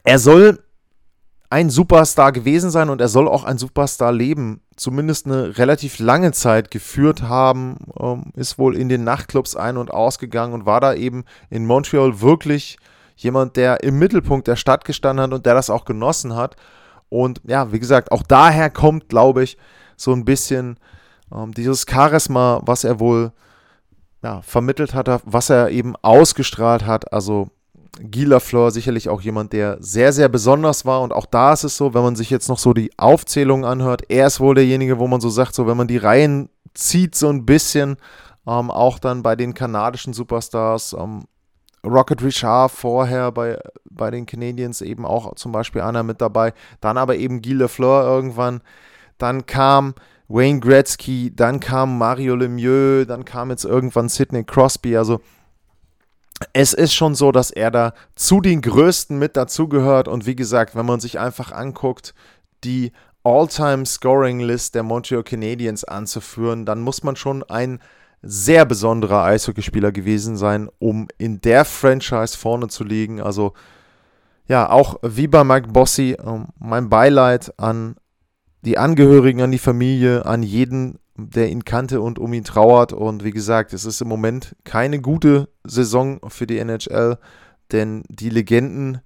Er 0.05 0.19
soll 0.19 0.63
ein 1.51 1.69
Superstar 1.69 2.33
gewesen 2.33 2.71
sein 2.71 2.89
und 2.89 3.01
er 3.01 3.09
soll 3.09 3.29
auch 3.29 3.45
ein 3.45 3.59
Superstar-Leben 3.59 4.63
zumindest 4.77 5.27
eine 5.27 5.59
relativ 5.59 5.99
lange 5.99 6.33
Zeit 6.33 6.71
geführt 6.71 7.23
haben, 7.23 7.77
ähm, 7.99 8.33
ist 8.35 8.59
wohl 8.59 8.77
in 8.77 8.89
den 8.89 9.05
Nachtclubs 9.05 9.57
ein- 9.57 9.77
und 9.77 9.91
ausgegangen 9.91 10.55
und 10.55 10.65
war 10.65 10.81
da 10.81 10.95
eben 10.95 11.25
in 11.51 11.67
Montreal 11.67 12.21
wirklich 12.21 12.79
jemand, 13.17 13.57
der 13.57 13.83
im 13.83 13.99
Mittelpunkt 13.99 14.49
der 14.49 14.57
Stadt 14.57 14.85
gestanden 14.85 15.25
hat 15.25 15.33
und 15.35 15.45
der 15.45 15.55
das 15.55 15.69
auch 15.69 15.85
genossen 15.85 16.37
hat. 16.37 16.57
Und 17.09 17.41
ja, 17.45 17.73
wie 17.73 17.81
gesagt, 17.81 18.13
auch 18.13 18.23
daher 18.23 18.71
kommt, 18.71 19.09
glaube 19.09 19.43
ich, 19.43 19.59
so 19.97 20.13
ein 20.13 20.25
bisschen 20.25 20.79
Ähm, 21.33 21.55
dieses 21.55 21.87
Charisma, 21.89 22.61
was 22.65 22.85
er 22.85 22.99
wohl 22.99 23.33
ja, 24.23 24.43
vermittelt 24.43 24.95
hat, 24.95 25.23
was 25.25 25.51
er 25.51 25.71
eben 25.71 25.95
ausgestrahlt 26.03 26.87
hat. 26.87 27.13
Also 27.13 27.51
Guy 28.01 28.25
Lafleur 28.25 28.71
sicherlich 28.71 29.09
auch 29.09 29.21
jemand, 29.21 29.53
der 29.53 29.77
sehr, 29.81 30.13
sehr 30.13 30.29
besonders 30.29 30.85
war. 30.85 31.03
Und 31.03 31.13
auch 31.13 31.27
da 31.27 31.53
ist 31.53 31.65
es 31.65 31.77
so, 31.77 31.95
wenn 31.95 32.03
man 32.03 32.17
sich 32.17 32.31
jetzt 32.31 32.49
noch 32.49 32.59
so 32.59 32.73
die 32.73 32.91
Aufzählung 32.99 33.65
anhört, 33.65 34.03
er 34.09 34.27
ist 34.27 34.41
wohl 34.41 34.55
derjenige, 34.55 34.99
wo 34.99 35.07
man 35.07 35.21
so 35.21 35.29
sagt, 35.29 35.55
so 35.55 35.67
wenn 35.67 35.77
man 35.77 35.89
die 35.89 35.99
Reihen 35.99 36.49
zieht 36.75 37.15
so 37.15 37.29
ein 37.29 37.47
bisschen, 37.47 37.97
ähm, 38.47 38.71
auch 38.71 38.99
dann 38.99 39.23
bei 39.23 39.37
den 39.37 39.55
kanadischen 39.55 40.13
Superstars, 40.13 40.95
ähm, 40.99 41.25
Rocket 41.85 42.23
Richard 42.23 42.71
vorher 42.71 43.33
bei, 43.33 43.59
bei 43.91 44.11
den 44.11 44.27
Canadiens 44.27 44.83
eben 44.83 45.07
auch 45.07 45.35
zum 45.37 45.53
Beispiel 45.53 45.81
einer 45.81 46.03
mit 46.03 46.21
dabei, 46.21 46.53
dann 46.81 46.99
aber 46.99 47.17
eben 47.17 47.41
Guy 47.43 47.55
Lafleur 47.55 48.05
irgendwann, 48.05 48.61
dann 49.19 49.47
kam 49.47 49.95
Wayne 50.29 50.61
Gretzky, 50.61 51.35
dann 51.35 51.59
kam 51.59 51.99
Mario 51.99 52.37
Lemieux, 52.37 53.07
dann 53.07 53.25
kam 53.25 53.51
jetzt 53.51 53.65
irgendwann 53.65 54.09
Sidney 54.09 54.45
Crosby, 54.45 54.97
also 54.97 55.21
es 56.53 56.73
ist 56.73 56.95
schon 56.95 57.15
so, 57.15 57.33
dass 57.33 57.51
er 57.51 57.71
da 57.71 57.93
zu 58.15 58.41
den 58.41 58.63
Größten 58.63 59.19
mit 59.19 59.37
dazugehört. 59.37 60.09
Und 60.09 60.27
wie 60.27 60.37
gesagt, 60.37 60.75
wenn 60.75 60.87
man 60.87 61.01
sich 61.01 61.19
einfach 61.19 61.53
anguckt, 61.53 62.15
die 62.65 62.93
All-Time-Scoring-List 63.25 64.75
der 64.75 64.83
Montreal 64.83 65.23
Canadiens 65.23 65.85
anzuführen, 65.85 66.65
dann 66.65 66.81
muss 66.81 67.03
man 67.03 67.17
schon 67.17 67.43
ein 67.43 67.81
sehr 68.23 68.65
besonderer 68.65 69.25
Eishockeyspieler 69.25 69.93
gewesen 69.93 70.37
sein, 70.37 70.69
um 70.79 71.09
in 71.19 71.41
der 71.41 71.65
Franchise 71.65 72.37
vorne 72.37 72.69
zu 72.69 72.85
liegen. 72.85 73.21
Also 73.21 73.55
ja, 74.47 74.69
auch 74.69 74.97
wie 75.03 75.27
bei 75.27 75.45
Mike 75.45 75.69
Bossy, 75.69 76.13
äh, 76.13 76.45
mein 76.59 76.89
Beileid 76.89 77.59
an 77.59 77.97
die 78.63 78.79
Angehörigen, 78.79 79.41
an 79.43 79.53
die 79.53 79.59
Familie, 79.59 80.27
an 80.27 80.43
jeden 80.43 80.99
der 81.29 81.51
ihn 81.51 81.65
kannte 81.65 82.01
und 82.01 82.19
um 82.19 82.33
ihn 82.33 82.45
trauert. 82.45 82.93
Und 82.93 83.25
wie 83.25 83.33
gesagt, 83.33 83.73
es 83.73 83.85
ist 83.85 84.01
im 84.01 84.09
Moment 84.09 84.57
keine 84.65 85.01
gute 85.01 85.49
Saison 85.65 86.21
für 86.29 86.47
die 86.47 86.59
NHL, 86.59 87.19
denn 87.73 88.05
die 88.09 88.31
Legenden, 88.31 89.01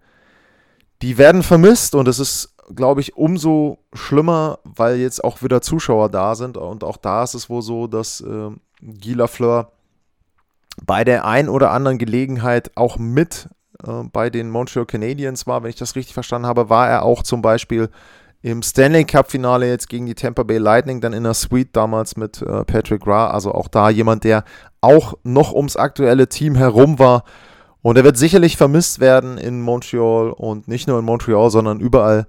die 1.02 1.18
werden 1.18 1.42
vermisst 1.42 1.94
und 1.94 2.06
es 2.06 2.18
ist, 2.18 2.54
glaube 2.75 3.00
ich, 3.00 3.16
umso 3.16 3.78
schlimmer, 3.92 4.59
weil 4.64 4.97
jetzt 4.97 5.23
auch 5.25 5.42
wieder 5.42 5.61
Zuschauer 5.61 6.09
da 6.09 6.35
sind. 6.35 6.56
Und 6.56 6.85
auch 6.85 6.97
da 6.97 7.23
ist 7.25 7.35
es 7.35 7.50
wohl 7.50 7.62
so, 7.62 7.87
dass 7.87 8.21
äh, 8.21 8.50
Guy 8.80 9.14
Lafleur 9.14 9.73
bei 10.85 11.04
der 11.04 11.25
ein 11.25 11.49
oder 11.49 11.71
anderen 11.71 11.99
Gelegenheit 11.99 12.73
auch 12.76 12.97
mit 12.99 13.49
äh, 13.87 14.04
bei 14.12 14.30
den 14.30 14.50
Montreal 14.50 14.87
Canadiens 14.87 15.47
war, 15.47 15.62
wenn 15.62 15.71
ich 15.71 15.76
das 15.76 15.97
richtig 15.97 16.14
verstanden 16.14 16.47
habe, 16.47 16.68
war 16.68 16.88
er 16.88 17.02
auch 17.02 17.23
zum 17.23 17.42
Beispiel 17.42 17.90
im 18.44 18.62
Stanley 18.62 19.06
Cup-Finale 19.06 19.66
jetzt 19.66 19.88
gegen 19.88 20.04
die 20.04 20.14
Tampa 20.14 20.42
Bay 20.42 20.58
Lightning, 20.58 21.00
dann 21.00 21.14
in 21.14 21.22
der 21.24 21.32
Suite 21.32 21.70
damals 21.72 22.18
mit 22.18 22.42
äh, 22.42 22.62
Patrick 22.66 23.06
Ra. 23.06 23.28
Also 23.28 23.52
auch 23.52 23.68
da 23.68 23.88
jemand, 23.88 24.22
der 24.22 24.44
auch 24.82 25.14
noch 25.22 25.54
ums 25.54 25.76
aktuelle 25.78 26.28
Team 26.28 26.54
herum 26.54 26.98
war. 26.98 27.24
Und 27.80 27.96
er 27.96 28.04
wird 28.04 28.18
sicherlich 28.18 28.58
vermisst 28.58 29.00
werden 29.00 29.38
in 29.38 29.62
Montreal 29.62 30.30
und 30.30 30.68
nicht 30.68 30.86
nur 30.86 30.98
in 30.98 31.06
Montreal, 31.06 31.48
sondern 31.48 31.80
überall, 31.80 32.26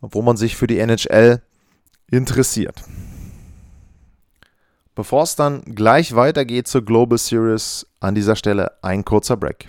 wo 0.00 0.22
man 0.22 0.38
sich 0.38 0.56
für 0.56 0.66
die 0.66 0.78
NHL 0.78 1.42
interessiert. 2.10 2.82
Bevor 4.94 5.24
es 5.24 5.36
dann 5.36 5.60
gleich 5.66 6.14
weitergeht 6.14 6.66
zur 6.66 6.82
Global 6.82 7.18
Series, 7.18 7.86
an 8.00 8.14
dieser 8.14 8.36
Stelle 8.36 8.72
ein 8.80 9.04
kurzer 9.04 9.36
Break. 9.36 9.68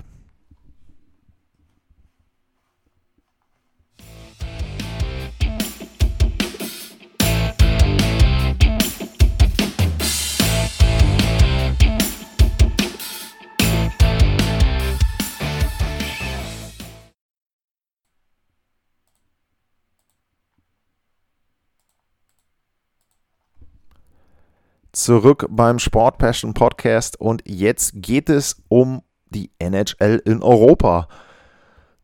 Zurück 25.03 25.45
beim 25.49 25.79
Sport 25.79 26.17
Passion 26.17 26.53
Podcast 26.53 27.19
und 27.19 27.43
jetzt 27.45 27.91
geht 27.95 28.29
es 28.29 28.55
um 28.69 29.01
die 29.29 29.51
NHL 29.59 30.21
in 30.23 30.41
Europa. 30.41 31.09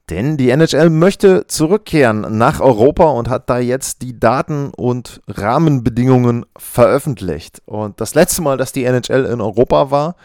Denn 0.09 0.35
die 0.35 0.49
NHL 0.49 0.89
möchte 0.89 1.47
zurückkehren 1.47 2.37
nach 2.37 2.59
Europa 2.59 3.05
und 3.05 3.29
hat 3.29 3.49
da 3.49 3.59
jetzt 3.59 4.01
die 4.01 4.19
Daten 4.19 4.71
und 4.75 5.21
Rahmenbedingungen 5.27 6.45
veröffentlicht. 6.57 7.61
Und 7.65 8.01
das 8.01 8.15
letzte 8.15 8.41
Mal, 8.41 8.57
dass 8.57 8.73
die 8.73 8.83
NHL 8.83 9.23
in 9.25 9.39
Europa 9.39 9.91
war, 9.91 10.17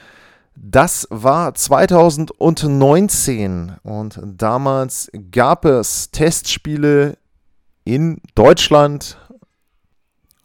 das 0.56 1.06
war 1.10 1.54
2019. 1.54 3.74
Und 3.84 4.18
damals 4.24 5.12
gab 5.30 5.64
es 5.64 6.10
Testspiele 6.10 7.18
in 7.84 8.20
Deutschland, 8.34 9.16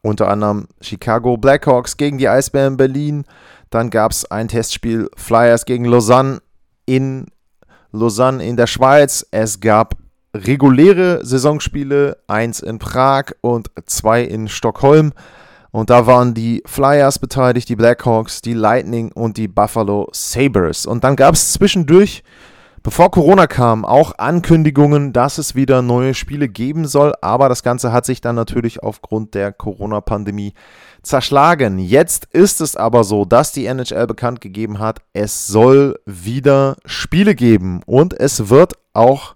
unter 0.01 0.29
anderem 0.29 0.67
Chicago 0.81 1.37
Blackhawks 1.37 1.97
gegen 1.97 2.17
die 2.17 2.29
Eisbären 2.29 2.77
Berlin. 2.77 3.25
Dann 3.69 3.89
gab 3.89 4.11
es 4.11 4.29
ein 4.29 4.47
Testspiel 4.47 5.09
Flyers 5.15 5.65
gegen 5.65 5.85
Lausanne 5.85 6.41
in 6.85 7.27
Lausanne 7.91 8.43
in 8.43 8.55
der 8.55 8.67
Schweiz. 8.67 9.25
Es 9.31 9.59
gab 9.59 9.95
reguläre 10.33 11.25
Saisonspiele, 11.25 12.17
eins 12.27 12.59
in 12.59 12.79
Prag 12.79 13.31
und 13.41 13.69
zwei 13.85 14.23
in 14.23 14.47
Stockholm. 14.47 15.13
Und 15.71 15.89
da 15.89 16.07
waren 16.07 16.33
die 16.33 16.63
Flyers 16.65 17.19
beteiligt, 17.19 17.69
die 17.69 17.75
Blackhawks, 17.75 18.41
die 18.41 18.53
Lightning 18.53 19.11
und 19.11 19.37
die 19.37 19.47
Buffalo 19.47 20.09
Sabres. 20.11 20.85
Und 20.85 21.03
dann 21.03 21.15
gab 21.15 21.35
es 21.35 21.53
zwischendurch 21.53 22.23
Bevor 22.81 23.11
Corona 23.11 23.45
kam, 23.45 23.83
auch 23.83 24.13
Ankündigungen, 24.17 25.11
dass 25.11 25.37
es 25.37 25.53
wieder 25.53 25.81
neue 25.81 26.13
Spiele 26.13 26.47
geben 26.47 26.87
soll, 26.87 27.13
aber 27.21 27.49
das 27.49 27.61
Ganze 27.61 27.91
hat 27.91 28.05
sich 28.05 28.21
dann 28.21 28.35
natürlich 28.35 28.81
aufgrund 28.81 29.33
der 29.33 29.51
Corona-Pandemie 29.51 30.53
zerschlagen. 31.01 31.77
Jetzt 31.77 32.25
ist 32.31 32.61
es 32.61 32.77
aber 32.77 33.03
so, 33.03 33.25
dass 33.25 33.51
die 33.51 33.65
NHL 33.65 34.07
bekannt 34.07 34.39
gegeben 34.39 34.79
hat, 34.79 35.01
es 35.11 35.47
soll 35.47 35.99
wieder 36.05 36.77
Spiele 36.85 37.35
geben 37.35 37.81
und 37.85 38.17
es 38.17 38.49
wird 38.49 38.73
auch 38.93 39.35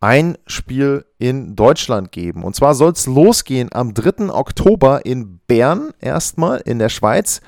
ein 0.00 0.36
Spiel 0.46 1.04
in 1.18 1.54
Deutschland 1.54 2.10
geben. 2.10 2.42
Und 2.42 2.56
zwar 2.56 2.74
soll 2.74 2.92
es 2.92 3.06
losgehen 3.06 3.68
am 3.72 3.94
3. 3.94 4.32
Oktober 4.32 5.06
in 5.06 5.38
Bern 5.46 5.92
erstmal 6.00 6.58
in 6.64 6.80
der 6.80 6.88
Schweiz 6.88 7.40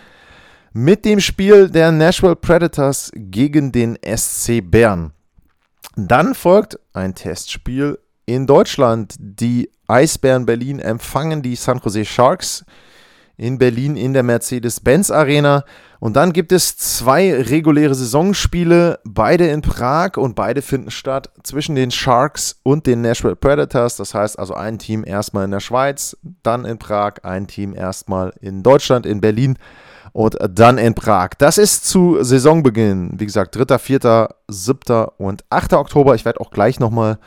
mit 0.73 1.05
dem 1.05 1.19
Spiel 1.19 1.69
der 1.69 1.91
Nashville 1.91 2.37
Predators 2.37 3.11
gegen 3.15 3.73
den 3.73 3.99
SC 4.05 4.61
Bern. 4.63 5.13
Dann 5.97 6.35
folgt 6.35 6.79
ein 6.93 7.15
Testspiel 7.15 7.99
in 8.27 8.47
Deutschland. 8.47 9.15
Die 9.19 9.71
Eisbären 9.87 10.47
Berlin 10.47 10.79
empfangen 10.79 11.43
die 11.43 11.57
San 11.57 11.81
Jose 11.85 12.05
Sharks 12.05 12.65
in 13.37 13.59
Berlin 13.59 13.97
in 13.97 14.13
der 14.13 14.23
Mercedes-Benz 14.23 15.11
Arena. 15.11 15.65
Und 16.01 16.17
dann 16.17 16.33
gibt 16.33 16.53
es 16.53 16.77
zwei 16.77 17.33
reguläre 17.35 17.95
Saisonspiele, 17.95 18.99
beide 19.05 19.49
in 19.49 19.63
Prag 19.63 20.17
und 20.17 20.35
beide 20.35 20.63
finden 20.63 20.91
statt 20.91 21.31
zwischen 21.43 21.75
den 21.75 21.91
Sharks 21.91 22.59
und 22.63 22.87
den 22.87 23.03
Nashville 23.03 23.37
Predators. 23.37 23.97
Das 23.97 24.15
heißt 24.15 24.39
also 24.39 24.55
ein 24.55 24.79
Team 24.79 25.05
erstmal 25.07 25.45
in 25.45 25.51
der 25.51 25.61
Schweiz, 25.61 26.17
dann 26.43 26.65
in 26.65 26.79
Prag, 26.79 27.15
ein 27.23 27.47
Team 27.47 27.75
erstmal 27.75 28.33
in 28.41 28.63
Deutschland, 28.63 29.07
in 29.07 29.21
Berlin 29.21 29.59
und 30.13 30.37
dann 30.51 30.79
in 30.79 30.95
Prag. 30.95 31.31
Das 31.39 31.59
ist 31.59 31.87
zu 31.87 32.23
Saisonbeginn. 32.23 33.13
Wie 33.17 33.27
gesagt, 33.27 33.57
3., 33.57 33.79
4., 33.79 34.29
7. 34.49 35.07
und 35.17 35.45
8. 35.51 35.73
Oktober. 35.75 36.15
Ich 36.15 36.25
werde 36.25 36.41
auch 36.41 36.51
gleich 36.51 36.79
nochmal 36.81 37.19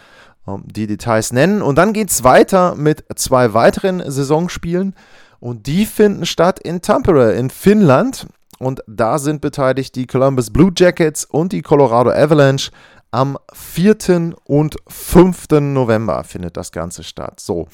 ähm, 0.47 0.63
die 0.65 0.87
Details 0.87 1.31
nennen. 1.33 1.61
Und 1.61 1.77
dann 1.77 1.93
geht 1.93 2.11
es 2.11 2.23
weiter 2.23 2.75
mit 2.75 3.03
zwei 3.15 3.53
weiteren 3.53 4.03
Saisonspielen. 4.05 4.95
Und 5.39 5.67
die 5.67 5.85
finden 5.85 6.25
statt 6.25 6.59
in 6.59 6.81
Tampere 6.81 7.33
in 7.33 7.49
Finnland. 7.49 8.27
Und 8.59 8.83
da 8.87 9.17
sind 9.17 9.41
beteiligt 9.41 9.95
die 9.95 10.07
Columbus 10.07 10.51
Blue 10.51 10.71
Jackets 10.75 11.25
und 11.25 11.51
die 11.51 11.61
Colorado 11.61 12.11
Avalanche. 12.11 12.71
Am 13.11 13.37
4. 13.53 14.33
und 14.43 14.75
5. 14.87 15.47
November 15.61 16.23
findet 16.23 16.57
das 16.57 16.71
Ganze 16.71 17.03
statt. 17.03 17.39
So, 17.39 17.67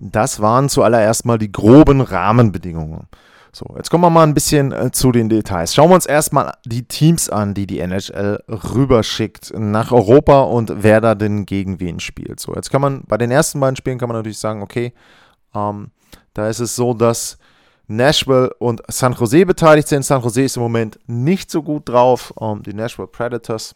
das 0.00 0.40
waren 0.40 0.68
zuallererst 0.68 1.24
mal 1.24 1.38
die 1.38 1.50
groben 1.50 2.00
Rahmenbedingungen. 2.00 3.08
So, 3.52 3.66
jetzt 3.76 3.90
kommen 3.90 4.04
wir 4.04 4.10
mal 4.10 4.22
ein 4.22 4.34
bisschen 4.34 4.70
äh, 4.72 4.92
zu 4.92 5.10
den 5.10 5.28
Details. 5.28 5.74
Schauen 5.74 5.90
wir 5.90 5.96
uns 5.96 6.06
erstmal 6.06 6.52
die 6.64 6.84
Teams 6.84 7.28
an, 7.28 7.52
die 7.52 7.66
die 7.66 7.80
NHL 7.80 8.42
rüberschickt 8.48 9.52
nach 9.56 9.90
Europa 9.90 10.42
und 10.42 10.72
wer 10.82 11.00
da 11.00 11.16
denn 11.16 11.46
gegen 11.46 11.80
wen 11.80 11.98
spielt. 11.98 12.38
So, 12.38 12.54
jetzt 12.54 12.70
kann 12.70 12.80
man 12.80 13.02
bei 13.06 13.18
den 13.18 13.30
ersten 13.30 13.58
beiden 13.58 13.76
Spielen 13.76 13.98
kann 13.98 14.08
man 14.08 14.16
natürlich 14.16 14.38
sagen, 14.38 14.62
okay, 14.62 14.92
ähm, 15.54 15.90
da 16.34 16.48
ist 16.48 16.60
es 16.60 16.76
so, 16.76 16.94
dass 16.94 17.38
Nashville 17.88 18.54
und 18.60 18.82
San 18.88 19.14
Jose 19.14 19.44
beteiligt 19.44 19.88
sind. 19.88 20.04
San 20.04 20.22
Jose 20.22 20.42
ist 20.42 20.56
im 20.56 20.62
Moment 20.62 21.00
nicht 21.08 21.50
so 21.50 21.60
gut 21.62 21.88
drauf. 21.88 22.32
Ähm, 22.40 22.62
die 22.62 22.72
Nashville 22.72 23.08
Predators 23.08 23.74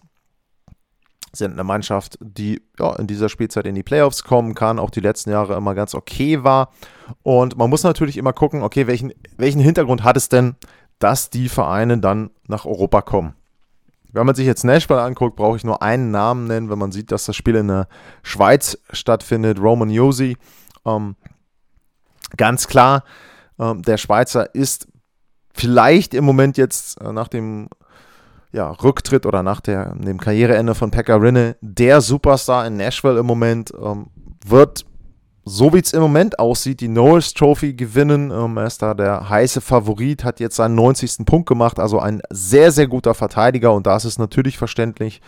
sind 1.34 1.52
eine 1.52 1.64
Mannschaft, 1.64 2.18
die 2.20 2.62
ja, 2.78 2.94
in 2.96 3.06
dieser 3.06 3.28
Spielzeit 3.28 3.66
in 3.66 3.74
die 3.74 3.82
Playoffs 3.82 4.24
kommen 4.24 4.54
kann, 4.54 4.78
auch 4.78 4.90
die 4.90 5.00
letzten 5.00 5.30
Jahre 5.30 5.56
immer 5.56 5.74
ganz 5.74 5.94
okay 5.94 6.44
war. 6.44 6.70
Und 7.22 7.56
man 7.56 7.70
muss 7.70 7.82
natürlich 7.82 8.16
immer 8.16 8.32
gucken, 8.32 8.62
okay, 8.62 8.86
welchen, 8.86 9.12
welchen 9.36 9.60
Hintergrund 9.60 10.04
hat 10.04 10.16
es 10.16 10.28
denn, 10.28 10.56
dass 10.98 11.30
die 11.30 11.48
Vereine 11.48 11.98
dann 11.98 12.30
nach 12.46 12.64
Europa 12.64 13.02
kommen? 13.02 13.34
Wenn 14.12 14.26
man 14.26 14.36
sich 14.36 14.46
jetzt 14.46 14.64
Nashville 14.64 15.02
anguckt, 15.02 15.34
brauche 15.34 15.56
ich 15.56 15.64
nur 15.64 15.82
einen 15.82 16.12
Namen 16.12 16.46
nennen, 16.46 16.70
wenn 16.70 16.78
man 16.78 16.92
sieht, 16.92 17.10
dass 17.10 17.24
das 17.24 17.34
Spiel 17.34 17.56
in 17.56 17.68
der 17.68 17.88
Schweiz 18.22 18.78
stattfindet. 18.90 19.58
Roman 19.60 19.90
Josi. 19.90 20.36
Ähm, 20.86 21.16
ganz 22.36 22.68
klar, 22.68 23.02
ähm, 23.58 23.82
der 23.82 23.96
Schweizer 23.96 24.54
ist 24.54 24.86
vielleicht 25.52 26.14
im 26.14 26.24
Moment 26.24 26.56
jetzt 26.56 27.00
äh, 27.00 27.12
nach 27.12 27.26
dem 27.26 27.68
ja, 28.54 28.70
Rücktritt 28.70 29.26
oder 29.26 29.42
nach 29.42 29.60
der, 29.60 29.94
dem 29.96 30.18
Karriereende 30.18 30.76
von 30.76 30.92
Pekka 30.92 31.16
Rinne 31.16 31.56
der 31.60 32.00
Superstar 32.00 32.66
in 32.66 32.76
Nashville 32.76 33.18
im 33.18 33.26
Moment. 33.26 33.72
Ähm, 33.82 34.06
wird, 34.46 34.86
so 35.44 35.72
wie 35.72 35.80
es 35.80 35.92
im 35.92 36.00
Moment 36.00 36.38
aussieht, 36.38 36.80
die 36.80 36.88
Norris 36.88 37.34
Trophy 37.34 37.74
gewinnen. 37.74 38.30
Ähm, 38.30 38.56
er 38.56 38.66
ist 38.66 38.80
da 38.80 38.94
der 38.94 39.28
heiße 39.28 39.60
Favorit, 39.60 40.22
hat 40.22 40.38
jetzt 40.38 40.54
seinen 40.54 40.76
90. 40.76 41.26
Punkt 41.26 41.48
gemacht, 41.48 41.80
also 41.80 41.98
ein 41.98 42.22
sehr, 42.30 42.70
sehr 42.70 42.86
guter 42.86 43.14
Verteidiger. 43.14 43.72
Und 43.72 43.88
da 43.88 43.96
ist 43.96 44.04
es 44.04 44.18
natürlich 44.18 44.56
verständlich, 44.56 45.20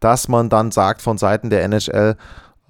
dass 0.00 0.26
man 0.26 0.48
dann 0.48 0.72
sagt 0.72 1.02
von 1.02 1.18
Seiten 1.18 1.50
der 1.50 1.62
NHL, 1.62 2.16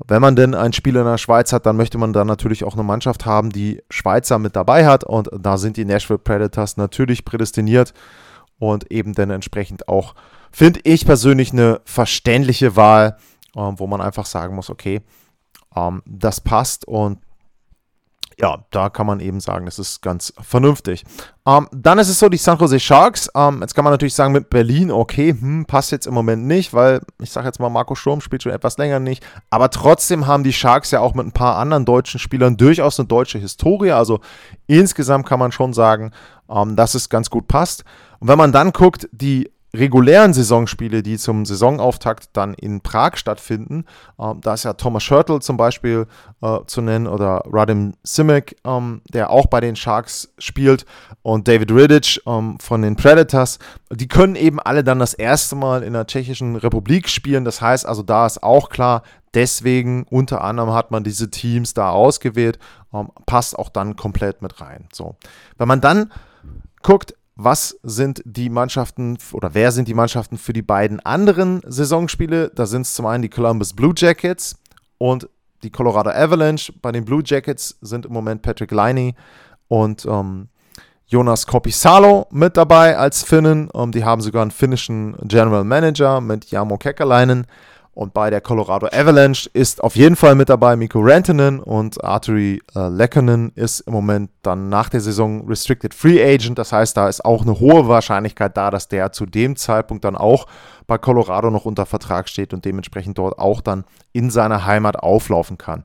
wenn 0.07 0.21
man 0.21 0.37
denn 0.37 0.55
ein 0.55 0.75
Spiel 0.75 0.97
in 0.97 1.05
der 1.05 1.17
Schweiz 1.17 1.55
hat, 1.55 1.65
dann 1.65 1.77
möchte 1.77 1.97
man 1.97 2.13
dann 2.13 2.27
natürlich 2.27 2.65
auch 2.65 2.75
eine 2.75 2.83
Mannschaft 2.83 3.25
haben, 3.25 3.49
die 3.49 3.83
Schweizer 3.89 4.39
mit 4.39 4.57
dabei 4.57 4.85
hat. 4.85 5.05
Und 5.05 5.31
da 5.39 5.57
sind 5.57 5.79
die 5.79 5.87
Nashville 5.87 6.19
Predators 6.19 6.77
natürlich 6.77 7.25
prädestiniert 7.25 7.95
und 8.63 8.93
eben 8.93 9.13
dann 9.13 9.31
entsprechend 9.31 9.89
auch, 9.89 10.15
finde 10.53 10.79
ich 10.85 11.05
persönlich, 11.05 11.53
eine 11.53 11.81
verständliche 11.85 12.77
Wahl, 12.77 13.17
ähm, 13.57 13.81
wo 13.81 13.89
man 13.89 14.01
einfach 14.01 14.25
sagen 14.25 14.55
muss, 14.55 14.71
okay, 14.71 15.01
ähm, 15.75 16.01
das 16.07 16.41
passt 16.41 16.87
und 16.87 17.19
ja, 18.43 18.65
da 18.73 18.91
kann 18.91 19.07
man 19.07 19.21
eben 19.21 19.39
sagen, 19.39 19.67
das 19.67 19.79
ist 19.79 20.03
ganz 20.03 20.35
vernünftig. 20.41 21.05
Ähm, 21.47 21.69
dann 21.71 22.01
ist 22.01 22.09
es 22.09 22.19
so, 22.19 22.29
die 22.29 22.37
San 22.37 22.59
Jose 22.59 22.81
Sharks. 22.81 23.31
Ähm, 23.37 23.61
jetzt 23.61 23.75
kann 23.77 23.85
man 23.85 23.93
natürlich 23.93 24.17
sagen, 24.17 24.33
mit 24.33 24.51
Berlin, 24.51 24.91
okay, 24.91 25.31
hm, 25.31 25.65
passt 25.67 25.93
jetzt 25.93 26.09
im 26.09 26.15
Moment 26.15 26.45
nicht, 26.47 26.75
weil 26.75 27.03
ich 27.21 27.31
sage 27.31 27.47
jetzt 27.47 27.61
mal, 27.61 27.69
Marco 27.69 27.95
Sturm 27.95 28.21
spielt 28.21 28.43
schon 28.43 28.51
etwas 28.51 28.79
länger 28.79 28.99
nicht. 28.99 29.25
Aber 29.51 29.71
trotzdem 29.71 30.27
haben 30.27 30.43
die 30.43 30.53
Sharks 30.53 30.91
ja 30.91 30.99
auch 30.99 31.15
mit 31.15 31.25
ein 31.25 31.33
paar 31.33 31.57
anderen 31.57 31.85
deutschen 31.85 32.19
Spielern 32.19 32.57
durchaus 32.57 32.99
eine 32.99 33.07
deutsche 33.07 33.39
Historie. 33.39 33.93
Also 33.93 34.19
insgesamt 34.67 35.25
kann 35.25 35.39
man 35.39 35.53
schon 35.53 35.73
sagen, 35.73 36.11
ähm, 36.51 36.75
dass 36.75 36.97
es 36.97 37.09
ganz 37.09 37.31
gut 37.31 37.47
passt. 37.47 37.85
Und 38.19 38.27
wenn 38.27 38.39
man 38.39 38.51
dann 38.51 38.73
guckt, 38.73 39.09
die 39.13 39.53
regulären 39.75 40.35
Saisonspiele, 40.35 41.03
die 41.03 41.17
zum 41.17 41.47
Saisonauftakt 41.47 42.29
dann 42.35 42.53
in 42.55 42.83
Prag 42.83 43.17
stattfinden. 43.17 43.85
Ähm, 44.19 44.41
da 44.43 44.55
ist 44.55 44.65
ja 44.65 44.75
Thomas 44.75 45.03
Schörtl 45.03 45.41
zum 45.41 45.57
Beispiel 45.57 46.07
äh, 46.43 46.59
zu 46.67 46.83
nennen 46.83 47.07
oder 47.07 47.43
Radim 47.47 47.95
Simic, 48.03 48.57
ähm, 48.65 49.01
der 49.13 49.31
auch 49.31 49.47
bei 49.47 49.61
den 49.61 49.75
Sharks 49.75 50.33
spielt 50.39 50.85
und 51.23 51.49
David 51.49 51.73
Riddich 51.73 52.21
ähm, 52.27 52.59
von 52.61 52.83
den 52.83 52.97
Predators. 52.97 53.59
Die 53.91 54.09
können 54.09 54.37
eben 54.37 54.61
alle 54.61 54.85
dann 54.85 54.99
das 54.99 55.15
erste 55.15 55.57
Mal 55.57 55.83
in 55.83 55.95
der 55.95 56.07
Tschechischen 56.07 56.57
Republik 56.57 57.09
spielen. 57.09 57.45
Das 57.45 57.63
heißt 57.63 57.87
also, 57.87 58.03
da 58.03 58.27
ist 58.27 58.43
auch 58.43 58.69
klar, 58.69 59.03
deswegen 59.33 60.05
unter 60.11 60.43
anderem 60.43 60.73
hat 60.75 60.91
man 60.91 61.03
diese 61.03 61.31
Teams 61.31 61.73
da 61.73 61.91
ausgewählt, 61.91 62.59
ähm, 62.93 63.09
passt 63.25 63.59
auch 63.59 63.71
dann 63.71 63.97
komplett 63.97 64.43
mit 64.43 64.61
rein. 64.61 64.89
So, 64.93 65.17
wenn 65.57 65.69
man 65.69 65.81
dann 65.81 66.13
guckt, 66.83 67.15
was 67.35 67.79
sind 67.83 68.23
die 68.25 68.51
Mannschaften 68.51 69.17
oder 69.33 69.55
wer 69.55 69.73
sind 69.73 69.89
die 69.89 69.95
Mannschaften 69.95 70.37
für 70.37 70.53
die 70.53 70.63
beiden 70.63 71.01
anderen 71.01 71.63
Saisonspiele? 71.67 72.51
Da 72.55 72.67
sind 72.67 72.83
es 72.83 72.95
zum 72.95 73.07
einen 73.07 73.23
die 73.23 73.31
Columbus 73.31 73.73
Blue 73.73 73.95
Jackets 73.97 74.57
und 74.99 75.29
die 75.63 75.71
Colorado 75.71 76.11
Avalanche. 76.11 76.73
Bei 76.83 76.93
den 76.93 77.05
Blue 77.05 77.23
Jackets 77.25 77.79
sind 77.81 78.07
im 78.07 78.13
Moment 78.13 78.43
Patrick 78.43 78.71
Liney 78.71 79.15
und 79.69 80.05
ähm, 80.05 80.49
Jonas 81.07 81.47
Kopisalo 81.47 82.27
mit 82.31 82.57
dabei 82.57 82.97
als 82.97 83.23
Finnen. 83.23 83.69
Ähm, 83.75 83.93
die 83.93 84.05
haben 84.05 84.21
sogar 84.21 84.43
einen 84.43 84.51
finnischen 84.51 85.17
General 85.23 85.65
Manager 85.65 86.21
mit 86.21 86.51
Jamo 86.51 86.79
Kekalainen. 86.79 87.47
Und 87.95 88.15
bei 88.15 88.31
der 88.31 88.41
Colorado 88.41 88.87
Avalanche 88.87 89.51
ist 89.53 89.85
auf 89.85 89.97
jeden 89.97 90.17
Fall 90.17 90.35
mit 90.35 90.49
dabei 90.49 90.77
Mikko 90.77 91.01
Rantanen 91.03 91.61
und 91.61 92.03
Arturi 92.03 92.63
äh, 92.75 92.89
Lekkonen 92.89 93.53
ist 93.55 93.81
im 93.81 93.93
Moment 93.93 94.31
dann 94.41 94.71
nach 94.71 94.89
der 94.89 95.03
Saison 95.03 95.47
Restricted 95.47 95.93
Free 95.93 96.23
Agent. 96.25 96.59
Das 96.59 96.73
heißt, 96.73 96.97
da 96.97 97.09
ist 97.09 97.23
auch 97.23 97.43
eine 97.43 97.61
hohe 97.61 97.89
Wahrscheinlichkeit 97.89 98.57
da, 98.57 98.71
dass 98.71 98.89
der 98.89 99.13
zu 99.13 99.27
dem 99.27 99.57
Zeitpunkt 99.57 100.05
dann 100.05 100.17
auch 100.17 100.47
bei 100.87 100.97
Colorado 100.97 101.51
noch 101.51 101.67
unter 101.67 101.85
Vertrag 101.85 102.31
steht 102.31 102.55
und 102.55 102.65
dementsprechend 102.65 103.19
dort 103.19 103.39
auch 103.39 103.61
dann 103.61 103.85
in 104.13 104.31
seiner 104.31 104.65
Heimat 104.65 104.97
auflaufen 104.97 105.59
kann. 105.59 105.85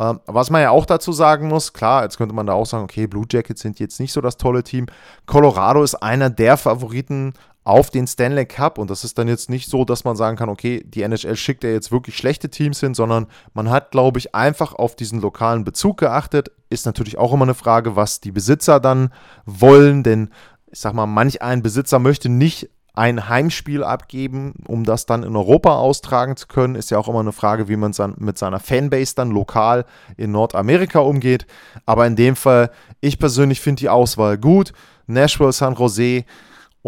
Ähm, 0.00 0.20
was 0.26 0.50
man 0.50 0.62
ja 0.62 0.70
auch 0.70 0.86
dazu 0.86 1.12
sagen 1.12 1.48
muss, 1.48 1.72
klar, 1.72 2.04
jetzt 2.04 2.18
könnte 2.18 2.34
man 2.34 2.46
da 2.46 2.52
auch 2.52 2.66
sagen, 2.66 2.84
okay, 2.84 3.06
Blue 3.06 3.26
Jackets 3.28 3.62
sind 3.62 3.80
jetzt 3.80 3.98
nicht 3.98 4.12
so 4.12 4.20
das 4.20 4.36
tolle 4.36 4.62
Team. 4.62 4.86
Colorado 5.26 5.82
ist 5.82 5.96
einer 5.96 6.30
der 6.30 6.56
Favoriten 6.56 7.34
auf 7.68 7.90
den 7.90 8.06
Stanley 8.06 8.46
Cup. 8.46 8.78
Und 8.78 8.88
das 8.88 9.04
ist 9.04 9.18
dann 9.18 9.28
jetzt 9.28 9.50
nicht 9.50 9.68
so, 9.68 9.84
dass 9.84 10.04
man 10.04 10.16
sagen 10.16 10.38
kann, 10.38 10.48
okay, 10.48 10.82
die 10.86 11.02
NHL 11.02 11.36
schickt 11.36 11.64
ja 11.64 11.70
jetzt 11.70 11.92
wirklich 11.92 12.16
schlechte 12.16 12.48
Teams 12.48 12.80
hin, 12.80 12.94
sondern 12.94 13.26
man 13.52 13.68
hat, 13.68 13.90
glaube 13.90 14.18
ich, 14.18 14.34
einfach 14.34 14.72
auf 14.72 14.96
diesen 14.96 15.20
lokalen 15.20 15.64
Bezug 15.64 15.98
geachtet. 15.98 16.50
Ist 16.70 16.86
natürlich 16.86 17.18
auch 17.18 17.34
immer 17.34 17.44
eine 17.44 17.52
Frage, 17.52 17.94
was 17.94 18.20
die 18.20 18.32
Besitzer 18.32 18.80
dann 18.80 19.12
wollen, 19.44 20.02
denn 20.02 20.30
ich 20.70 20.80
sag 20.80 20.94
mal, 20.94 21.06
manch 21.06 21.42
ein 21.42 21.62
Besitzer 21.62 21.98
möchte 21.98 22.30
nicht 22.30 22.70
ein 22.94 23.28
Heimspiel 23.28 23.84
abgeben, 23.84 24.54
um 24.66 24.84
das 24.84 25.04
dann 25.04 25.22
in 25.22 25.36
Europa 25.36 25.76
austragen 25.76 26.36
zu 26.36 26.46
können. 26.46 26.74
Ist 26.74 26.90
ja 26.90 26.96
auch 26.96 27.08
immer 27.08 27.20
eine 27.20 27.32
Frage, 27.32 27.68
wie 27.68 27.76
man 27.76 27.92
mit 28.16 28.38
seiner 28.38 28.60
Fanbase 28.60 29.14
dann 29.14 29.30
lokal 29.30 29.84
in 30.16 30.32
Nordamerika 30.32 31.00
umgeht. 31.00 31.46
Aber 31.84 32.06
in 32.06 32.16
dem 32.16 32.34
Fall, 32.34 32.70
ich 33.00 33.18
persönlich 33.18 33.60
finde 33.60 33.80
die 33.80 33.88
Auswahl 33.90 34.38
gut. 34.38 34.72
Nashville, 35.06 35.52
San 35.52 35.74
Jose, 35.74 36.24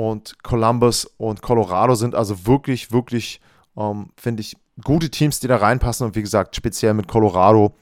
und 0.00 0.42
Columbus 0.42 1.04
und 1.18 1.42
Colorado 1.42 1.94
sind 1.94 2.14
also 2.14 2.46
wirklich, 2.46 2.90
wirklich, 2.90 3.38
ähm, 3.76 4.08
finde 4.16 4.40
ich, 4.40 4.56
gute 4.82 5.10
Teams, 5.10 5.40
die 5.40 5.46
da 5.46 5.56
reinpassen. 5.56 6.06
Und 6.06 6.16
wie 6.16 6.22
gesagt, 6.22 6.56
speziell 6.56 6.94
mit 6.94 7.06
Colorado. 7.06 7.74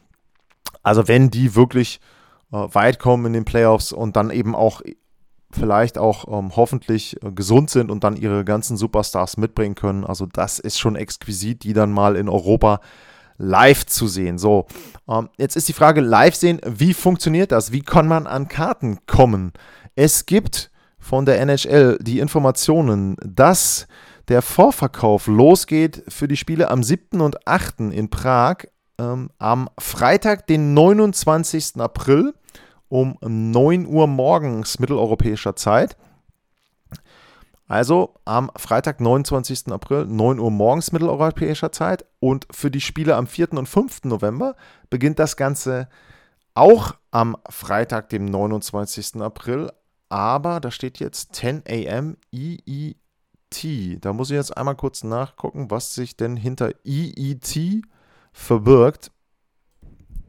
Also 0.82 1.06
wenn 1.06 1.30
die 1.30 1.54
wirklich 1.54 2.00
äh, 2.50 2.56
weit 2.56 2.98
kommen 2.98 3.26
in 3.26 3.34
den 3.34 3.44
Playoffs 3.44 3.92
und 3.92 4.16
dann 4.16 4.32
eben 4.32 4.56
auch 4.56 4.82
vielleicht 5.52 5.96
auch 5.96 6.26
ähm, 6.26 6.56
hoffentlich 6.56 7.22
äh, 7.22 7.30
gesund 7.30 7.70
sind 7.70 7.88
und 7.88 8.02
dann 8.02 8.16
ihre 8.16 8.44
ganzen 8.44 8.76
Superstars 8.76 9.36
mitbringen 9.36 9.76
können. 9.76 10.04
Also 10.04 10.26
das 10.26 10.58
ist 10.58 10.80
schon 10.80 10.96
exquisit, 10.96 11.62
die 11.62 11.72
dann 11.72 11.92
mal 11.92 12.16
in 12.16 12.28
Europa 12.28 12.80
live 13.36 13.86
zu 13.86 14.08
sehen. 14.08 14.38
So, 14.38 14.66
ähm, 15.08 15.28
jetzt 15.38 15.54
ist 15.54 15.68
die 15.68 15.72
Frage, 15.72 16.00
live 16.00 16.34
sehen, 16.34 16.60
wie 16.66 16.94
funktioniert 16.94 17.52
das? 17.52 17.70
Wie 17.70 17.82
kann 17.82 18.08
man 18.08 18.26
an 18.26 18.48
Karten 18.48 19.06
kommen? 19.06 19.52
Es 19.94 20.26
gibt 20.26 20.72
von 21.08 21.24
der 21.24 21.40
NHL 21.40 21.96
die 22.02 22.18
Informationen, 22.18 23.16
dass 23.24 23.88
der 24.28 24.42
Vorverkauf 24.42 25.26
losgeht 25.26 26.04
für 26.06 26.28
die 26.28 26.36
Spiele 26.36 26.70
am 26.70 26.82
7. 26.82 27.22
und 27.22 27.48
8. 27.48 27.80
in 27.80 28.10
Prag 28.10 28.66
ähm, 28.98 29.30
am 29.38 29.70
Freitag, 29.78 30.46
den 30.48 30.74
29. 30.74 31.76
April 31.78 32.34
um 32.90 33.16
9 33.22 33.86
Uhr 33.86 34.06
morgens 34.06 34.80
mitteleuropäischer 34.80 35.56
Zeit. 35.56 35.96
Also 37.68 38.14
am 38.26 38.50
Freitag, 38.58 39.00
29. 39.00 39.72
April, 39.72 40.04
9 40.04 40.38
Uhr 40.38 40.50
morgens 40.50 40.92
mitteleuropäischer 40.92 41.72
Zeit. 41.72 42.04
Und 42.20 42.46
für 42.50 42.70
die 42.70 42.82
Spiele 42.82 43.16
am 43.16 43.26
4. 43.26 43.54
und 43.54 43.66
5. 43.66 44.04
November 44.04 44.56
beginnt 44.90 45.18
das 45.18 45.38
Ganze 45.38 45.88
auch 46.52 46.96
am 47.10 47.38
Freitag, 47.48 48.10
dem 48.10 48.26
29. 48.26 49.22
April 49.22 49.70
aber 50.08 50.60
da 50.60 50.70
steht 50.70 50.98
jetzt 50.98 51.34
10 51.34 51.62
a.m. 51.68 52.16
EET. 52.32 52.94
Da 54.04 54.12
muss 54.12 54.30
ich 54.30 54.36
jetzt 54.36 54.56
einmal 54.56 54.76
kurz 54.76 55.04
nachgucken, 55.04 55.70
was 55.70 55.94
sich 55.94 56.16
denn 56.16 56.36
hinter 56.36 56.72
EET 56.84 57.82
verbirgt. 58.32 59.10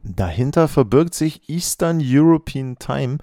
Dahinter 0.02 0.68
verbirgt 0.68 1.14
sich 1.14 1.48
Eastern 1.48 2.00
European 2.02 2.78
Time, 2.78 3.18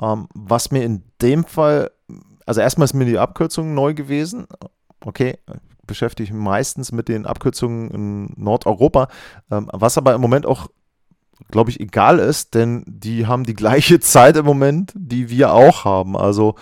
ähm, 0.00 0.28
was 0.34 0.70
mir 0.70 0.82
in 0.84 1.02
dem 1.20 1.44
Fall, 1.44 1.90
also 2.46 2.60
erstmal 2.60 2.86
ist 2.86 2.94
mir 2.94 3.04
die 3.04 3.18
Abkürzung 3.18 3.74
neu 3.74 3.92
gewesen. 3.94 4.46
Okay, 5.00 5.38
beschäftige 5.86 6.32
mich 6.32 6.42
meistens 6.42 6.92
mit 6.92 7.08
den 7.08 7.26
Abkürzungen 7.26 7.90
in 7.90 8.32
Nordeuropa, 8.36 9.08
ähm, 9.50 9.68
was 9.72 9.98
aber 9.98 10.14
im 10.14 10.20
Moment 10.20 10.46
auch 10.46 10.68
glaube 11.50 11.70
ich, 11.70 11.80
egal 11.80 12.18
ist, 12.18 12.54
denn 12.54 12.84
die 12.86 13.26
haben 13.26 13.44
die 13.44 13.54
gleiche 13.54 14.00
Zeit 14.00 14.36
im 14.36 14.44
Moment, 14.44 14.92
die 14.94 15.30
wir 15.30 15.52
auch 15.52 15.84
haben. 15.84 16.16
Also, 16.16 16.54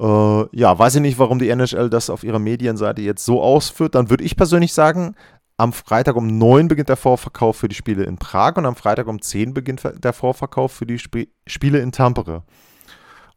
äh, 0.00 0.56
ja, 0.56 0.78
weiß 0.78 0.96
ich 0.96 1.02
nicht, 1.02 1.18
warum 1.18 1.38
die 1.38 1.48
NHL 1.48 1.90
das 1.90 2.10
auf 2.10 2.24
ihrer 2.24 2.38
Medienseite 2.38 3.02
jetzt 3.02 3.24
so 3.24 3.42
ausführt. 3.42 3.94
Dann 3.94 4.10
würde 4.10 4.24
ich 4.24 4.36
persönlich 4.36 4.72
sagen, 4.72 5.14
am 5.56 5.72
Freitag 5.72 6.14
um 6.14 6.38
9 6.38 6.68
beginnt 6.68 6.88
der 6.88 6.96
Vorverkauf 6.96 7.56
für 7.56 7.68
die 7.68 7.74
Spiele 7.74 8.04
in 8.04 8.16
Prag 8.16 8.56
und 8.56 8.64
am 8.64 8.76
Freitag 8.76 9.08
um 9.08 9.20
10 9.20 9.54
beginnt 9.54 9.82
der 9.84 10.12
Vorverkauf 10.12 10.72
für 10.72 10.86
die 10.86 10.94
Sp 11.02 11.26
Spiele 11.46 11.80
in 11.80 11.90
Tampere. 11.90 12.44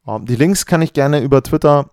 Ähm, 0.07 0.25
die 0.25 0.35
Links 0.35 0.65
kann 0.65 0.83
ich 0.83 0.93
gerne 0.93 1.21
über 1.21 1.41
Twitter 1.41 1.89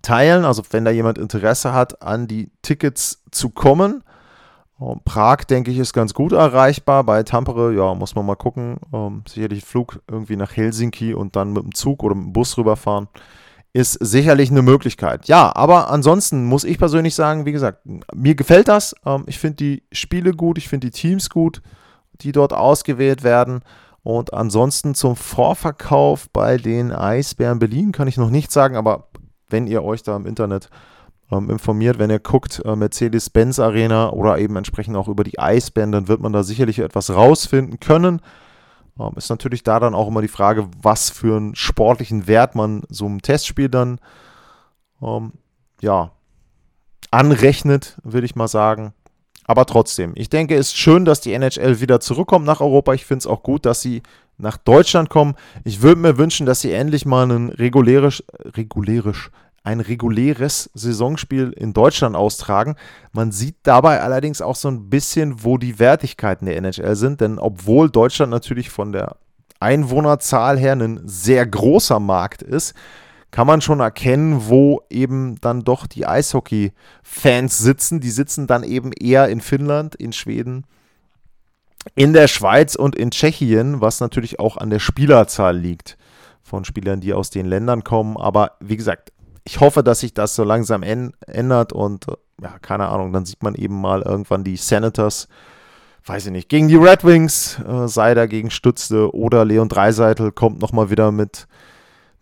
teilen, 0.00 0.44
also 0.44 0.62
wenn 0.70 0.84
da 0.84 0.90
jemand 0.90 1.18
Interesse 1.18 1.72
hat, 1.72 2.02
an 2.02 2.28
die 2.28 2.52
Tickets 2.62 3.24
zu 3.30 3.50
kommen. 3.50 4.04
Ähm, 4.82 5.00
Prag, 5.04 5.44
denke 5.44 5.70
ich, 5.70 5.78
ist 5.78 5.92
ganz 5.92 6.14
gut 6.14 6.32
erreichbar. 6.32 7.04
Bei 7.04 7.22
Tampere, 7.22 7.74
ja, 7.74 7.94
muss 7.94 8.14
man 8.14 8.26
mal 8.26 8.36
gucken. 8.36 8.78
Ähm, 8.92 9.22
sicherlich 9.28 9.64
Flug 9.64 10.00
irgendwie 10.10 10.36
nach 10.36 10.56
Helsinki 10.56 11.14
und 11.14 11.36
dann 11.36 11.52
mit 11.52 11.62
dem 11.62 11.74
Zug 11.74 12.02
oder 12.02 12.14
mit 12.14 12.24
dem 12.26 12.32
Bus 12.32 12.56
rüberfahren 12.58 13.08
ist 13.74 13.94
sicherlich 13.94 14.50
eine 14.50 14.62
Möglichkeit. 14.62 15.28
Ja, 15.28 15.54
aber 15.56 15.90
ansonsten 15.90 16.44
muss 16.44 16.64
ich 16.64 16.76
persönlich 16.78 17.14
sagen, 17.14 17.46
wie 17.46 17.52
gesagt, 17.52 17.80
mir 18.14 18.34
gefällt 18.34 18.68
das. 18.68 18.94
Ähm, 19.06 19.24
ich 19.26 19.38
finde 19.38 19.56
die 19.56 19.82
Spiele 19.92 20.32
gut, 20.32 20.58
ich 20.58 20.68
finde 20.68 20.88
die 20.88 20.98
Teams 20.98 21.30
gut, 21.30 21.62
die 22.20 22.32
dort 22.32 22.52
ausgewählt 22.52 23.22
werden. 23.22 23.60
Und 24.02 24.34
ansonsten 24.34 24.94
zum 24.94 25.16
Vorverkauf 25.16 26.28
bei 26.30 26.56
den 26.58 26.92
Eisbären 26.92 27.60
Berlin 27.60 27.92
kann 27.92 28.08
ich 28.08 28.16
noch 28.16 28.30
nichts 28.30 28.52
sagen, 28.52 28.76
aber 28.76 29.08
wenn 29.48 29.66
ihr 29.66 29.84
euch 29.84 30.02
da 30.02 30.16
im 30.16 30.26
Internet 30.26 30.68
ähm, 31.32 31.50
informiert, 31.50 31.98
wenn 31.98 32.10
ihr 32.10 32.18
guckt, 32.18 32.62
äh, 32.64 32.76
Mercedes-Benz 32.76 33.58
Arena 33.58 34.10
oder 34.10 34.38
eben 34.38 34.56
entsprechend 34.56 34.96
auch 34.96 35.08
über 35.08 35.24
die 35.24 35.38
Eisbären, 35.38 35.92
dann 35.92 36.08
wird 36.08 36.20
man 36.20 36.32
da 36.32 36.42
sicherlich 36.42 36.78
etwas 36.78 37.10
rausfinden 37.10 37.80
können. 37.80 38.20
Ähm, 39.00 39.12
ist 39.16 39.30
natürlich 39.30 39.62
da 39.62 39.80
dann 39.80 39.94
auch 39.94 40.08
immer 40.08 40.20
die 40.20 40.28
Frage, 40.28 40.68
was 40.80 41.08
für 41.10 41.36
einen 41.36 41.54
sportlichen 41.54 42.26
Wert 42.26 42.54
man 42.54 42.82
so 42.88 43.06
einem 43.06 43.22
Testspiel 43.22 43.70
dann 43.70 43.98
ähm, 45.00 45.32
ja, 45.80 46.10
anrechnet, 47.10 47.98
würde 48.04 48.26
ich 48.26 48.36
mal 48.36 48.48
sagen. 48.48 48.92
Aber 49.44 49.66
trotzdem, 49.66 50.12
ich 50.14 50.30
denke, 50.30 50.54
es 50.54 50.68
ist 50.68 50.76
schön, 50.76 51.04
dass 51.04 51.20
die 51.20 51.32
NHL 51.32 51.80
wieder 51.80 51.98
zurückkommt 52.00 52.46
nach 52.46 52.60
Europa. 52.60 52.92
Ich 52.94 53.04
finde 53.04 53.18
es 53.18 53.26
auch 53.26 53.42
gut, 53.42 53.66
dass 53.66 53.80
sie 53.80 54.02
nach 54.38 54.56
Deutschland 54.56 55.10
kommen. 55.10 55.34
Ich 55.64 55.82
würde 55.82 56.00
mir 56.00 56.16
wünschen, 56.16 56.46
dass 56.46 56.60
sie 56.60 56.72
endlich 56.72 57.06
mal 57.06 57.30
ein 57.30 57.48
regulärisch, 57.48 58.22
regulärisch, 58.44 59.30
ein 59.64 59.80
reguläres 59.80 60.70
Saisonspiel 60.74 61.52
in 61.56 61.72
Deutschland 61.72 62.16
austragen. 62.16 62.76
Man 63.12 63.30
sieht 63.30 63.56
dabei 63.62 64.00
allerdings 64.00 64.42
auch 64.42 64.56
so 64.56 64.68
ein 64.68 64.90
bisschen, 64.90 65.44
wo 65.44 65.58
die 65.58 65.78
Wertigkeiten 65.78 66.46
der 66.46 66.56
NHL 66.56 66.96
sind, 66.96 67.20
denn 67.20 67.38
obwohl 67.38 67.90
Deutschland 67.90 68.30
natürlich 68.30 68.70
von 68.70 68.92
der 68.92 69.16
Einwohnerzahl 69.60 70.58
her 70.58 70.72
ein 70.72 71.00
sehr 71.04 71.46
großer 71.46 72.00
Markt 72.00 72.42
ist, 72.42 72.74
kann 73.30 73.46
man 73.46 73.60
schon 73.62 73.80
erkennen, 73.80 74.48
wo 74.48 74.82
eben 74.90 75.40
dann 75.40 75.62
doch 75.64 75.86
die 75.86 76.06
Eishockey-Fans 76.06 77.58
sitzen. 77.58 78.00
Die 78.00 78.10
sitzen 78.10 78.46
dann 78.46 78.64
eben 78.64 78.92
eher 78.92 79.28
in 79.28 79.40
Finnland, 79.40 79.94
in 79.94 80.12
Schweden, 80.12 80.66
in 81.94 82.12
der 82.12 82.28
Schweiz 82.28 82.74
und 82.74 82.94
in 82.94 83.10
Tschechien, 83.10 83.80
was 83.80 84.00
natürlich 84.00 84.38
auch 84.38 84.56
an 84.56 84.70
der 84.70 84.80
Spielerzahl 84.80 85.56
liegt 85.56 85.96
von 86.42 86.64
Spielern, 86.64 87.00
die 87.00 87.14
aus 87.14 87.30
den 87.30 87.46
Ländern 87.46 87.84
kommen. 87.84 88.18
Aber 88.18 88.52
wie 88.60 88.76
gesagt, 88.76 89.12
ich 89.44 89.60
hoffe, 89.60 89.82
dass 89.82 90.00
sich 90.00 90.14
das 90.14 90.34
so 90.34 90.44
langsam 90.44 90.82
ändert 90.82 91.72
und 91.72 92.06
ja, 92.40 92.58
keine 92.60 92.88
Ahnung, 92.88 93.12
dann 93.12 93.24
sieht 93.24 93.42
man 93.42 93.54
eben 93.54 93.80
mal 93.80 94.02
irgendwann 94.02 94.44
die 94.44 94.56
Senators, 94.56 95.28
weiß 96.04 96.26
ich 96.26 96.32
nicht, 96.32 96.48
gegen 96.48 96.68
die 96.68 96.76
Red 96.76 97.04
Wings, 97.04 97.58
äh, 97.60 97.88
Seider 97.88 98.26
gegen 98.28 98.50
Stützle 98.50 99.10
oder 99.12 99.44
Leon 99.44 99.68
Dreiseitel 99.68 100.32
kommt 100.32 100.60
nochmal 100.60 100.90
wieder 100.90 101.12
mit 101.12 101.46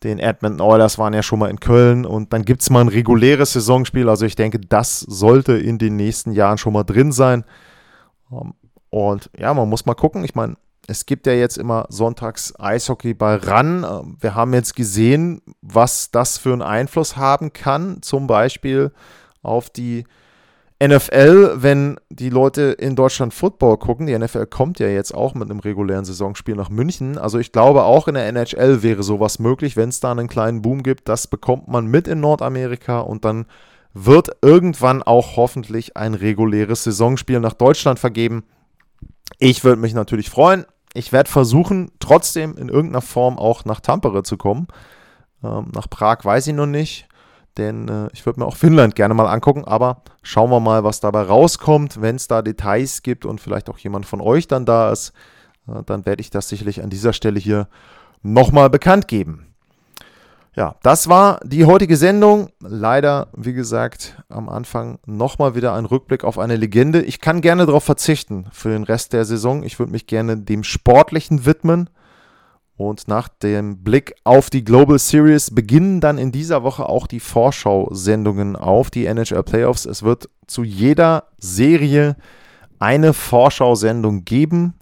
den 0.03 0.19
Edmonton 0.19 0.63
Oilers 0.63 0.99
waren 0.99 1.13
ja 1.13 1.23
schon 1.23 1.39
mal 1.39 1.51
in 1.51 1.61
Köln 1.61 2.07
und 2.07 2.33
dann 2.33 2.45
gibt 2.45 2.63
es 2.63 2.71
mal 2.71 2.81
ein 2.81 2.89
reguläres 2.89 3.53
Saisonspiel. 3.53 4.09
Also 4.09 4.25
ich 4.25 4.35
denke, 4.35 4.59
das 4.59 5.01
sollte 5.01 5.53
in 5.53 5.77
den 5.77 5.97
nächsten 5.97 6.33
Jahren 6.33 6.57
schon 6.59 6.73
mal 6.73 6.85
drin 6.85 7.13
sein. 7.13 7.45
Ähm, 8.33 8.55
und 8.89 9.31
ja, 9.39 9.53
man 9.53 9.69
muss 9.69 9.85
mal 9.85 9.95
gucken. 9.95 10.25
Ich 10.25 10.35
meine, 10.35 10.57
es 10.91 11.07
gibt 11.07 11.29
ja 11.29 11.33
jetzt 11.33 11.57
immer 11.57 11.87
sonntags 11.89 12.53
Eishockey 12.59 13.15
bei 13.15 13.37
RAN. 13.37 13.85
Ähm, 13.89 14.17
wir 14.19 14.35
haben 14.35 14.53
jetzt 14.53 14.75
gesehen, 14.75 15.41
was 15.63 16.11
das 16.11 16.37
für 16.37 16.53
einen 16.53 16.63
Einfluss 16.63 17.17
haben 17.17 17.53
kann, 17.53 18.03
zum 18.03 18.27
Beispiel 18.27 18.91
auf 19.41 19.71
die 19.71 20.05
NFL, 20.83 21.59
wenn 21.63 22.01
die 22.09 22.31
Leute 22.31 22.63
in 22.73 22.97
Deutschland 22.97 23.33
Football 23.33 23.77
gucken. 23.77 24.09
Die 24.09 24.19
NFL 24.19 24.47
kommt 24.47 24.81
ja 24.81 24.89
jetzt 24.89 25.15
auch 25.15 25.35
mit 25.35 25.49
einem 25.49 25.61
regulären 25.61 26.05
Saisonspiel 26.05 26.57
nach 26.57 26.71
München. 26.71 27.19
Also 27.19 27.39
ich 27.39 27.53
glaube, 27.53 27.85
auch 27.85 28.09
in 28.09 28.15
der 28.15 28.27
NHL 28.27 28.83
wäre 28.83 29.05
sowas 29.05 29.39
möglich, 29.39 29.77
wenn 29.77 29.91
es 29.91 30.01
da 30.01 30.11
einen 30.11 30.27
kleinen 30.27 30.61
Boom 30.61 30.83
gibt. 30.83 31.09
Das 31.09 31.29
bekommt 31.29 31.69
man 31.69 31.87
mit 31.87 32.09
in 32.09 32.19
Nordamerika 32.19 32.99
und 32.99 33.25
dann 33.25 33.47
wird 33.95 34.31
irgendwann 34.43 35.05
auch 35.05 35.37
hoffentlich 35.37 35.97
ein 35.97 36.15
reguläres 36.15 36.83
Saisonspiel 36.83 37.39
nach 37.39 37.55
Deutschland 37.55 38.01
vergeben. 38.01 38.43
Ich 39.39 39.63
würde 39.63 39.81
mich 39.81 39.95
natürlich 39.95 40.31
freuen 40.31 40.65
ich 40.95 41.13
werde 41.13 41.31
versuchen, 41.31 41.93
trotzdem 42.01 42.57
in 42.57 42.69
irgendeiner 42.69 43.03
Form 43.03 43.39
auch 43.39 43.65
nach 43.65 43.81
Tampere 43.81 44.23
zu 44.23 44.37
kommen. 44.37 44.69
Ähm, 45.43 45.69
nach 45.75 45.89
Prag 45.89 46.25
weiß 46.25 46.47
ich 46.49 46.55
noch 46.55 46.67
nicht, 46.67 47.09
denn 47.57 47.89
äh, 47.89 48.09
ich 48.13 48.27
würde 48.27 48.41
mir 48.41 48.47
auch 48.47 48.57
Finnland 48.57 48.95
gerne 48.95 49.15
mal 49.15 49.27
angucken, 49.27 49.65
aber 49.65 50.03
schauen 50.23 50.51
wir 50.51 50.61
mal, 50.61 50.85
was 50.85 51.01
dabei 51.01 51.23
rauskommt. 51.23 52.01
Wenn 52.01 52.17
es 52.17 52.29
da 52.29 52.43
Details 52.43 53.03
gibt 53.03 53.25
und 53.25 53.41
vielleicht 53.41 53.71
auch 53.71 53.79
jemand 53.79 54.07
von 54.07 54.21
euch 54.21 54.49
dann 54.49 54.67
da 54.67 54.91
ist, 54.91 55.13
äh, 55.69 55.83
dann 55.87 56.07
werde 56.07 56.21
ich 56.21 56.31
das 56.31 56.49
sicherlich 56.49 56.83
an 56.83 56.91
dieser 56.91 57.13
Stelle 57.13 57.39
hier 57.39 57.69
nochmal 58.23 58.71
bekannt 58.71 59.09
geben. 59.09 59.50
Ja, 60.57 60.75
das 60.83 61.09
war 61.09 61.39
die 61.45 61.65
heutige 61.65 61.97
Sendung. 61.97 62.51
Leider, 62.61 63.29
wie 63.37 63.53
gesagt, 63.53 64.21
am 64.29 64.49
Anfang 64.49 64.99
nochmal 65.07 65.55
wieder 65.55 65.75
ein 65.75 65.85
Rückblick 65.85 66.25
auf 66.25 66.39
eine 66.39 66.57
Legende. 66.57 67.03
Ich 67.03 67.21
kann 67.21 67.41
gerne 67.41 67.67
darauf 67.67 67.85
verzichten 67.85 68.47
für 68.51 68.71
den 68.71 68.83
Rest 68.83 69.13
der 69.13 69.25
Saison. 69.25 69.63
Ich 69.63 69.79
würde 69.79 69.93
mich 69.93 70.09
gerne 70.09 70.37
dem 70.37 70.65
Sportlichen 70.65 71.47
widmen. 71.47 71.89
Und 72.77 73.09
nach 73.09 73.29
dem 73.29 73.85
Blick 73.85 74.15
auf 74.25 74.51
die 74.51 74.65
Global 74.65 74.99
Series 74.99 75.55
beginnen 75.55 76.01
dann 76.01 76.19
in 76.19 76.33
dieser 76.33 76.63
Woche 76.63 76.89
auch 76.89 77.07
die 77.07 77.21
Vorschau-Sendungen 77.21 78.57
auf 78.57 78.91
die 78.91 79.05
NHL 79.05 79.43
Playoffs. 79.43 79.85
Es 79.85 80.03
wird 80.03 80.31
zu 80.47 80.65
jeder 80.65 81.25
Serie 81.39 82.17
eine 82.79 83.13
Vorschau-Sendung 83.13 84.25
geben. 84.25 84.75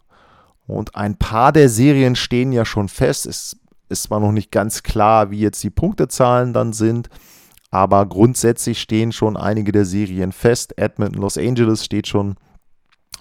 Und 0.67 0.95
ein 0.95 1.17
paar 1.17 1.53
der 1.53 1.69
Serien 1.69 2.15
stehen 2.15 2.53
ja 2.53 2.65
schon 2.65 2.89
fest. 2.89 3.27
Es 3.27 3.59
ist 3.89 4.05
zwar 4.05 4.21
noch 4.21 4.33
nicht 4.33 4.51
ganz 4.51 4.83
klar, 4.83 5.31
wie 5.31 5.41
jetzt 5.41 5.63
die 5.63 5.71
Punktezahlen 5.71 6.53
dann 6.53 6.73
sind, 6.73 7.09
aber 7.71 8.07
grundsätzlich 8.07 8.81
stehen 8.81 9.13
schon 9.13 9.37
einige 9.37 9.73
der 9.73 9.85
Serien 9.85 10.33
fest. 10.33 10.79
Edmonton 10.79 11.21
Los 11.21 11.37
Angeles 11.37 11.85
steht 11.85 12.07
schon 12.07 12.37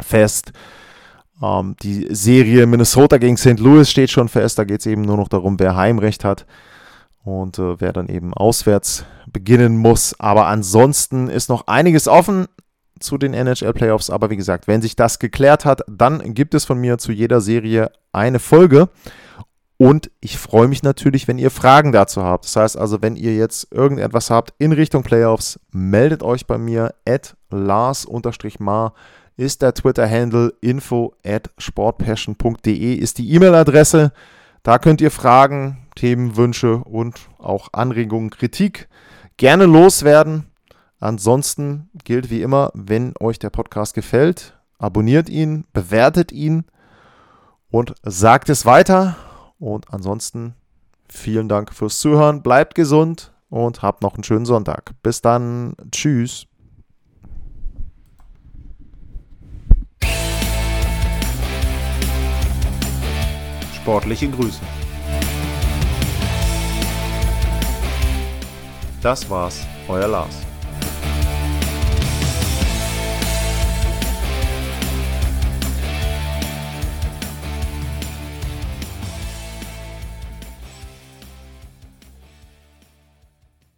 fest. 0.01 0.53
Ähm, 1.41 1.75
die 1.81 2.07
Serie 2.09 2.65
Minnesota 2.65 3.17
gegen 3.17 3.37
St. 3.37 3.59
Louis 3.59 3.89
steht 3.89 4.09
schon 4.09 4.29
fest. 4.29 4.57
Da 4.57 4.63
geht 4.63 4.79
es 4.79 4.85
eben 4.85 5.01
nur 5.01 5.17
noch 5.17 5.27
darum, 5.27 5.59
wer 5.59 5.75
Heimrecht 5.75 6.23
hat 6.23 6.45
und 7.23 7.59
äh, 7.59 7.79
wer 7.79 7.93
dann 7.93 8.07
eben 8.07 8.33
auswärts 8.33 9.05
beginnen 9.27 9.77
muss. 9.77 10.17
Aber 10.19 10.47
ansonsten 10.47 11.27
ist 11.27 11.49
noch 11.49 11.67
einiges 11.67 12.07
offen 12.07 12.47
zu 12.99 13.17
den 13.17 13.33
NHL 13.33 13.73
Playoffs. 13.73 14.09
Aber 14.09 14.29
wie 14.29 14.37
gesagt, 14.37 14.67
wenn 14.67 14.81
sich 14.81 14.95
das 14.95 15.19
geklärt 15.19 15.65
hat, 15.65 15.81
dann 15.87 16.33
gibt 16.33 16.53
es 16.53 16.65
von 16.65 16.79
mir 16.79 16.97
zu 16.97 17.11
jeder 17.11 17.41
Serie 17.41 17.91
eine 18.11 18.39
Folge. 18.39 18.89
Und 19.77 20.09
ich 20.21 20.39
freue 20.39 20.67
mich 20.67 20.81
natürlich, 20.81 21.27
wenn 21.27 21.37
ihr 21.37 21.51
Fragen 21.51 21.91
dazu 21.91 22.23
habt. 22.23 22.45
Das 22.45 22.55
heißt 22.55 22.77
also, 22.77 23.01
wenn 23.03 23.15
ihr 23.15 23.35
jetzt 23.35 23.71
irgendetwas 23.71 24.31
habt 24.31 24.53
in 24.57 24.71
Richtung 24.71 25.03
Playoffs, 25.03 25.59
meldet 25.71 26.23
euch 26.23 26.47
bei 26.47 26.57
mir. 26.57 26.95
At 27.07 27.37
Lars-Mar 27.51 28.93
ist 29.35 29.61
der 29.61 29.75
Twitter-Handle. 29.75 30.53
Info 30.61 31.13
at 31.23 31.51
sportpassion.de 31.59 32.95
ist 32.95 33.19
die 33.19 33.31
E-Mail-Adresse. 33.33 34.11
Da 34.63 34.79
könnt 34.79 34.99
ihr 34.99 35.11
Fragen, 35.11 35.77
Themenwünsche 35.95 36.77
und 36.77 37.19
auch 37.37 37.69
Anregungen, 37.71 38.31
Kritik 38.31 38.89
gerne 39.37 39.65
loswerden. 39.65 40.47
Ansonsten 40.99 41.91
gilt 42.03 42.31
wie 42.31 42.41
immer, 42.41 42.71
wenn 42.73 43.13
euch 43.19 43.37
der 43.37 43.51
Podcast 43.51 43.93
gefällt, 43.93 44.57
abonniert 44.79 45.29
ihn, 45.29 45.65
bewertet 45.71 46.31
ihn 46.31 46.65
und 47.69 47.93
sagt 48.01 48.49
es 48.49 48.65
weiter. 48.65 49.15
Und 49.59 49.93
ansonsten 49.93 50.55
vielen 51.09 51.49
Dank 51.49 51.73
fürs 51.73 51.99
Zuhören. 51.99 52.41
Bleibt 52.43 52.75
gesund 52.75 53.33
und 53.49 53.81
habt 53.81 54.01
noch 54.01 54.15
einen 54.15 54.23
schönen 54.23 54.45
Sonntag. 54.45 54.91
Bis 55.03 55.21
dann. 55.21 55.75
Tschüss. 55.91 56.45
Sportliche 63.75 64.29
Grüße. 64.29 64.59
Das 69.01 69.29
war's, 69.29 69.65
euer 69.87 70.07
Lars. 70.07 70.46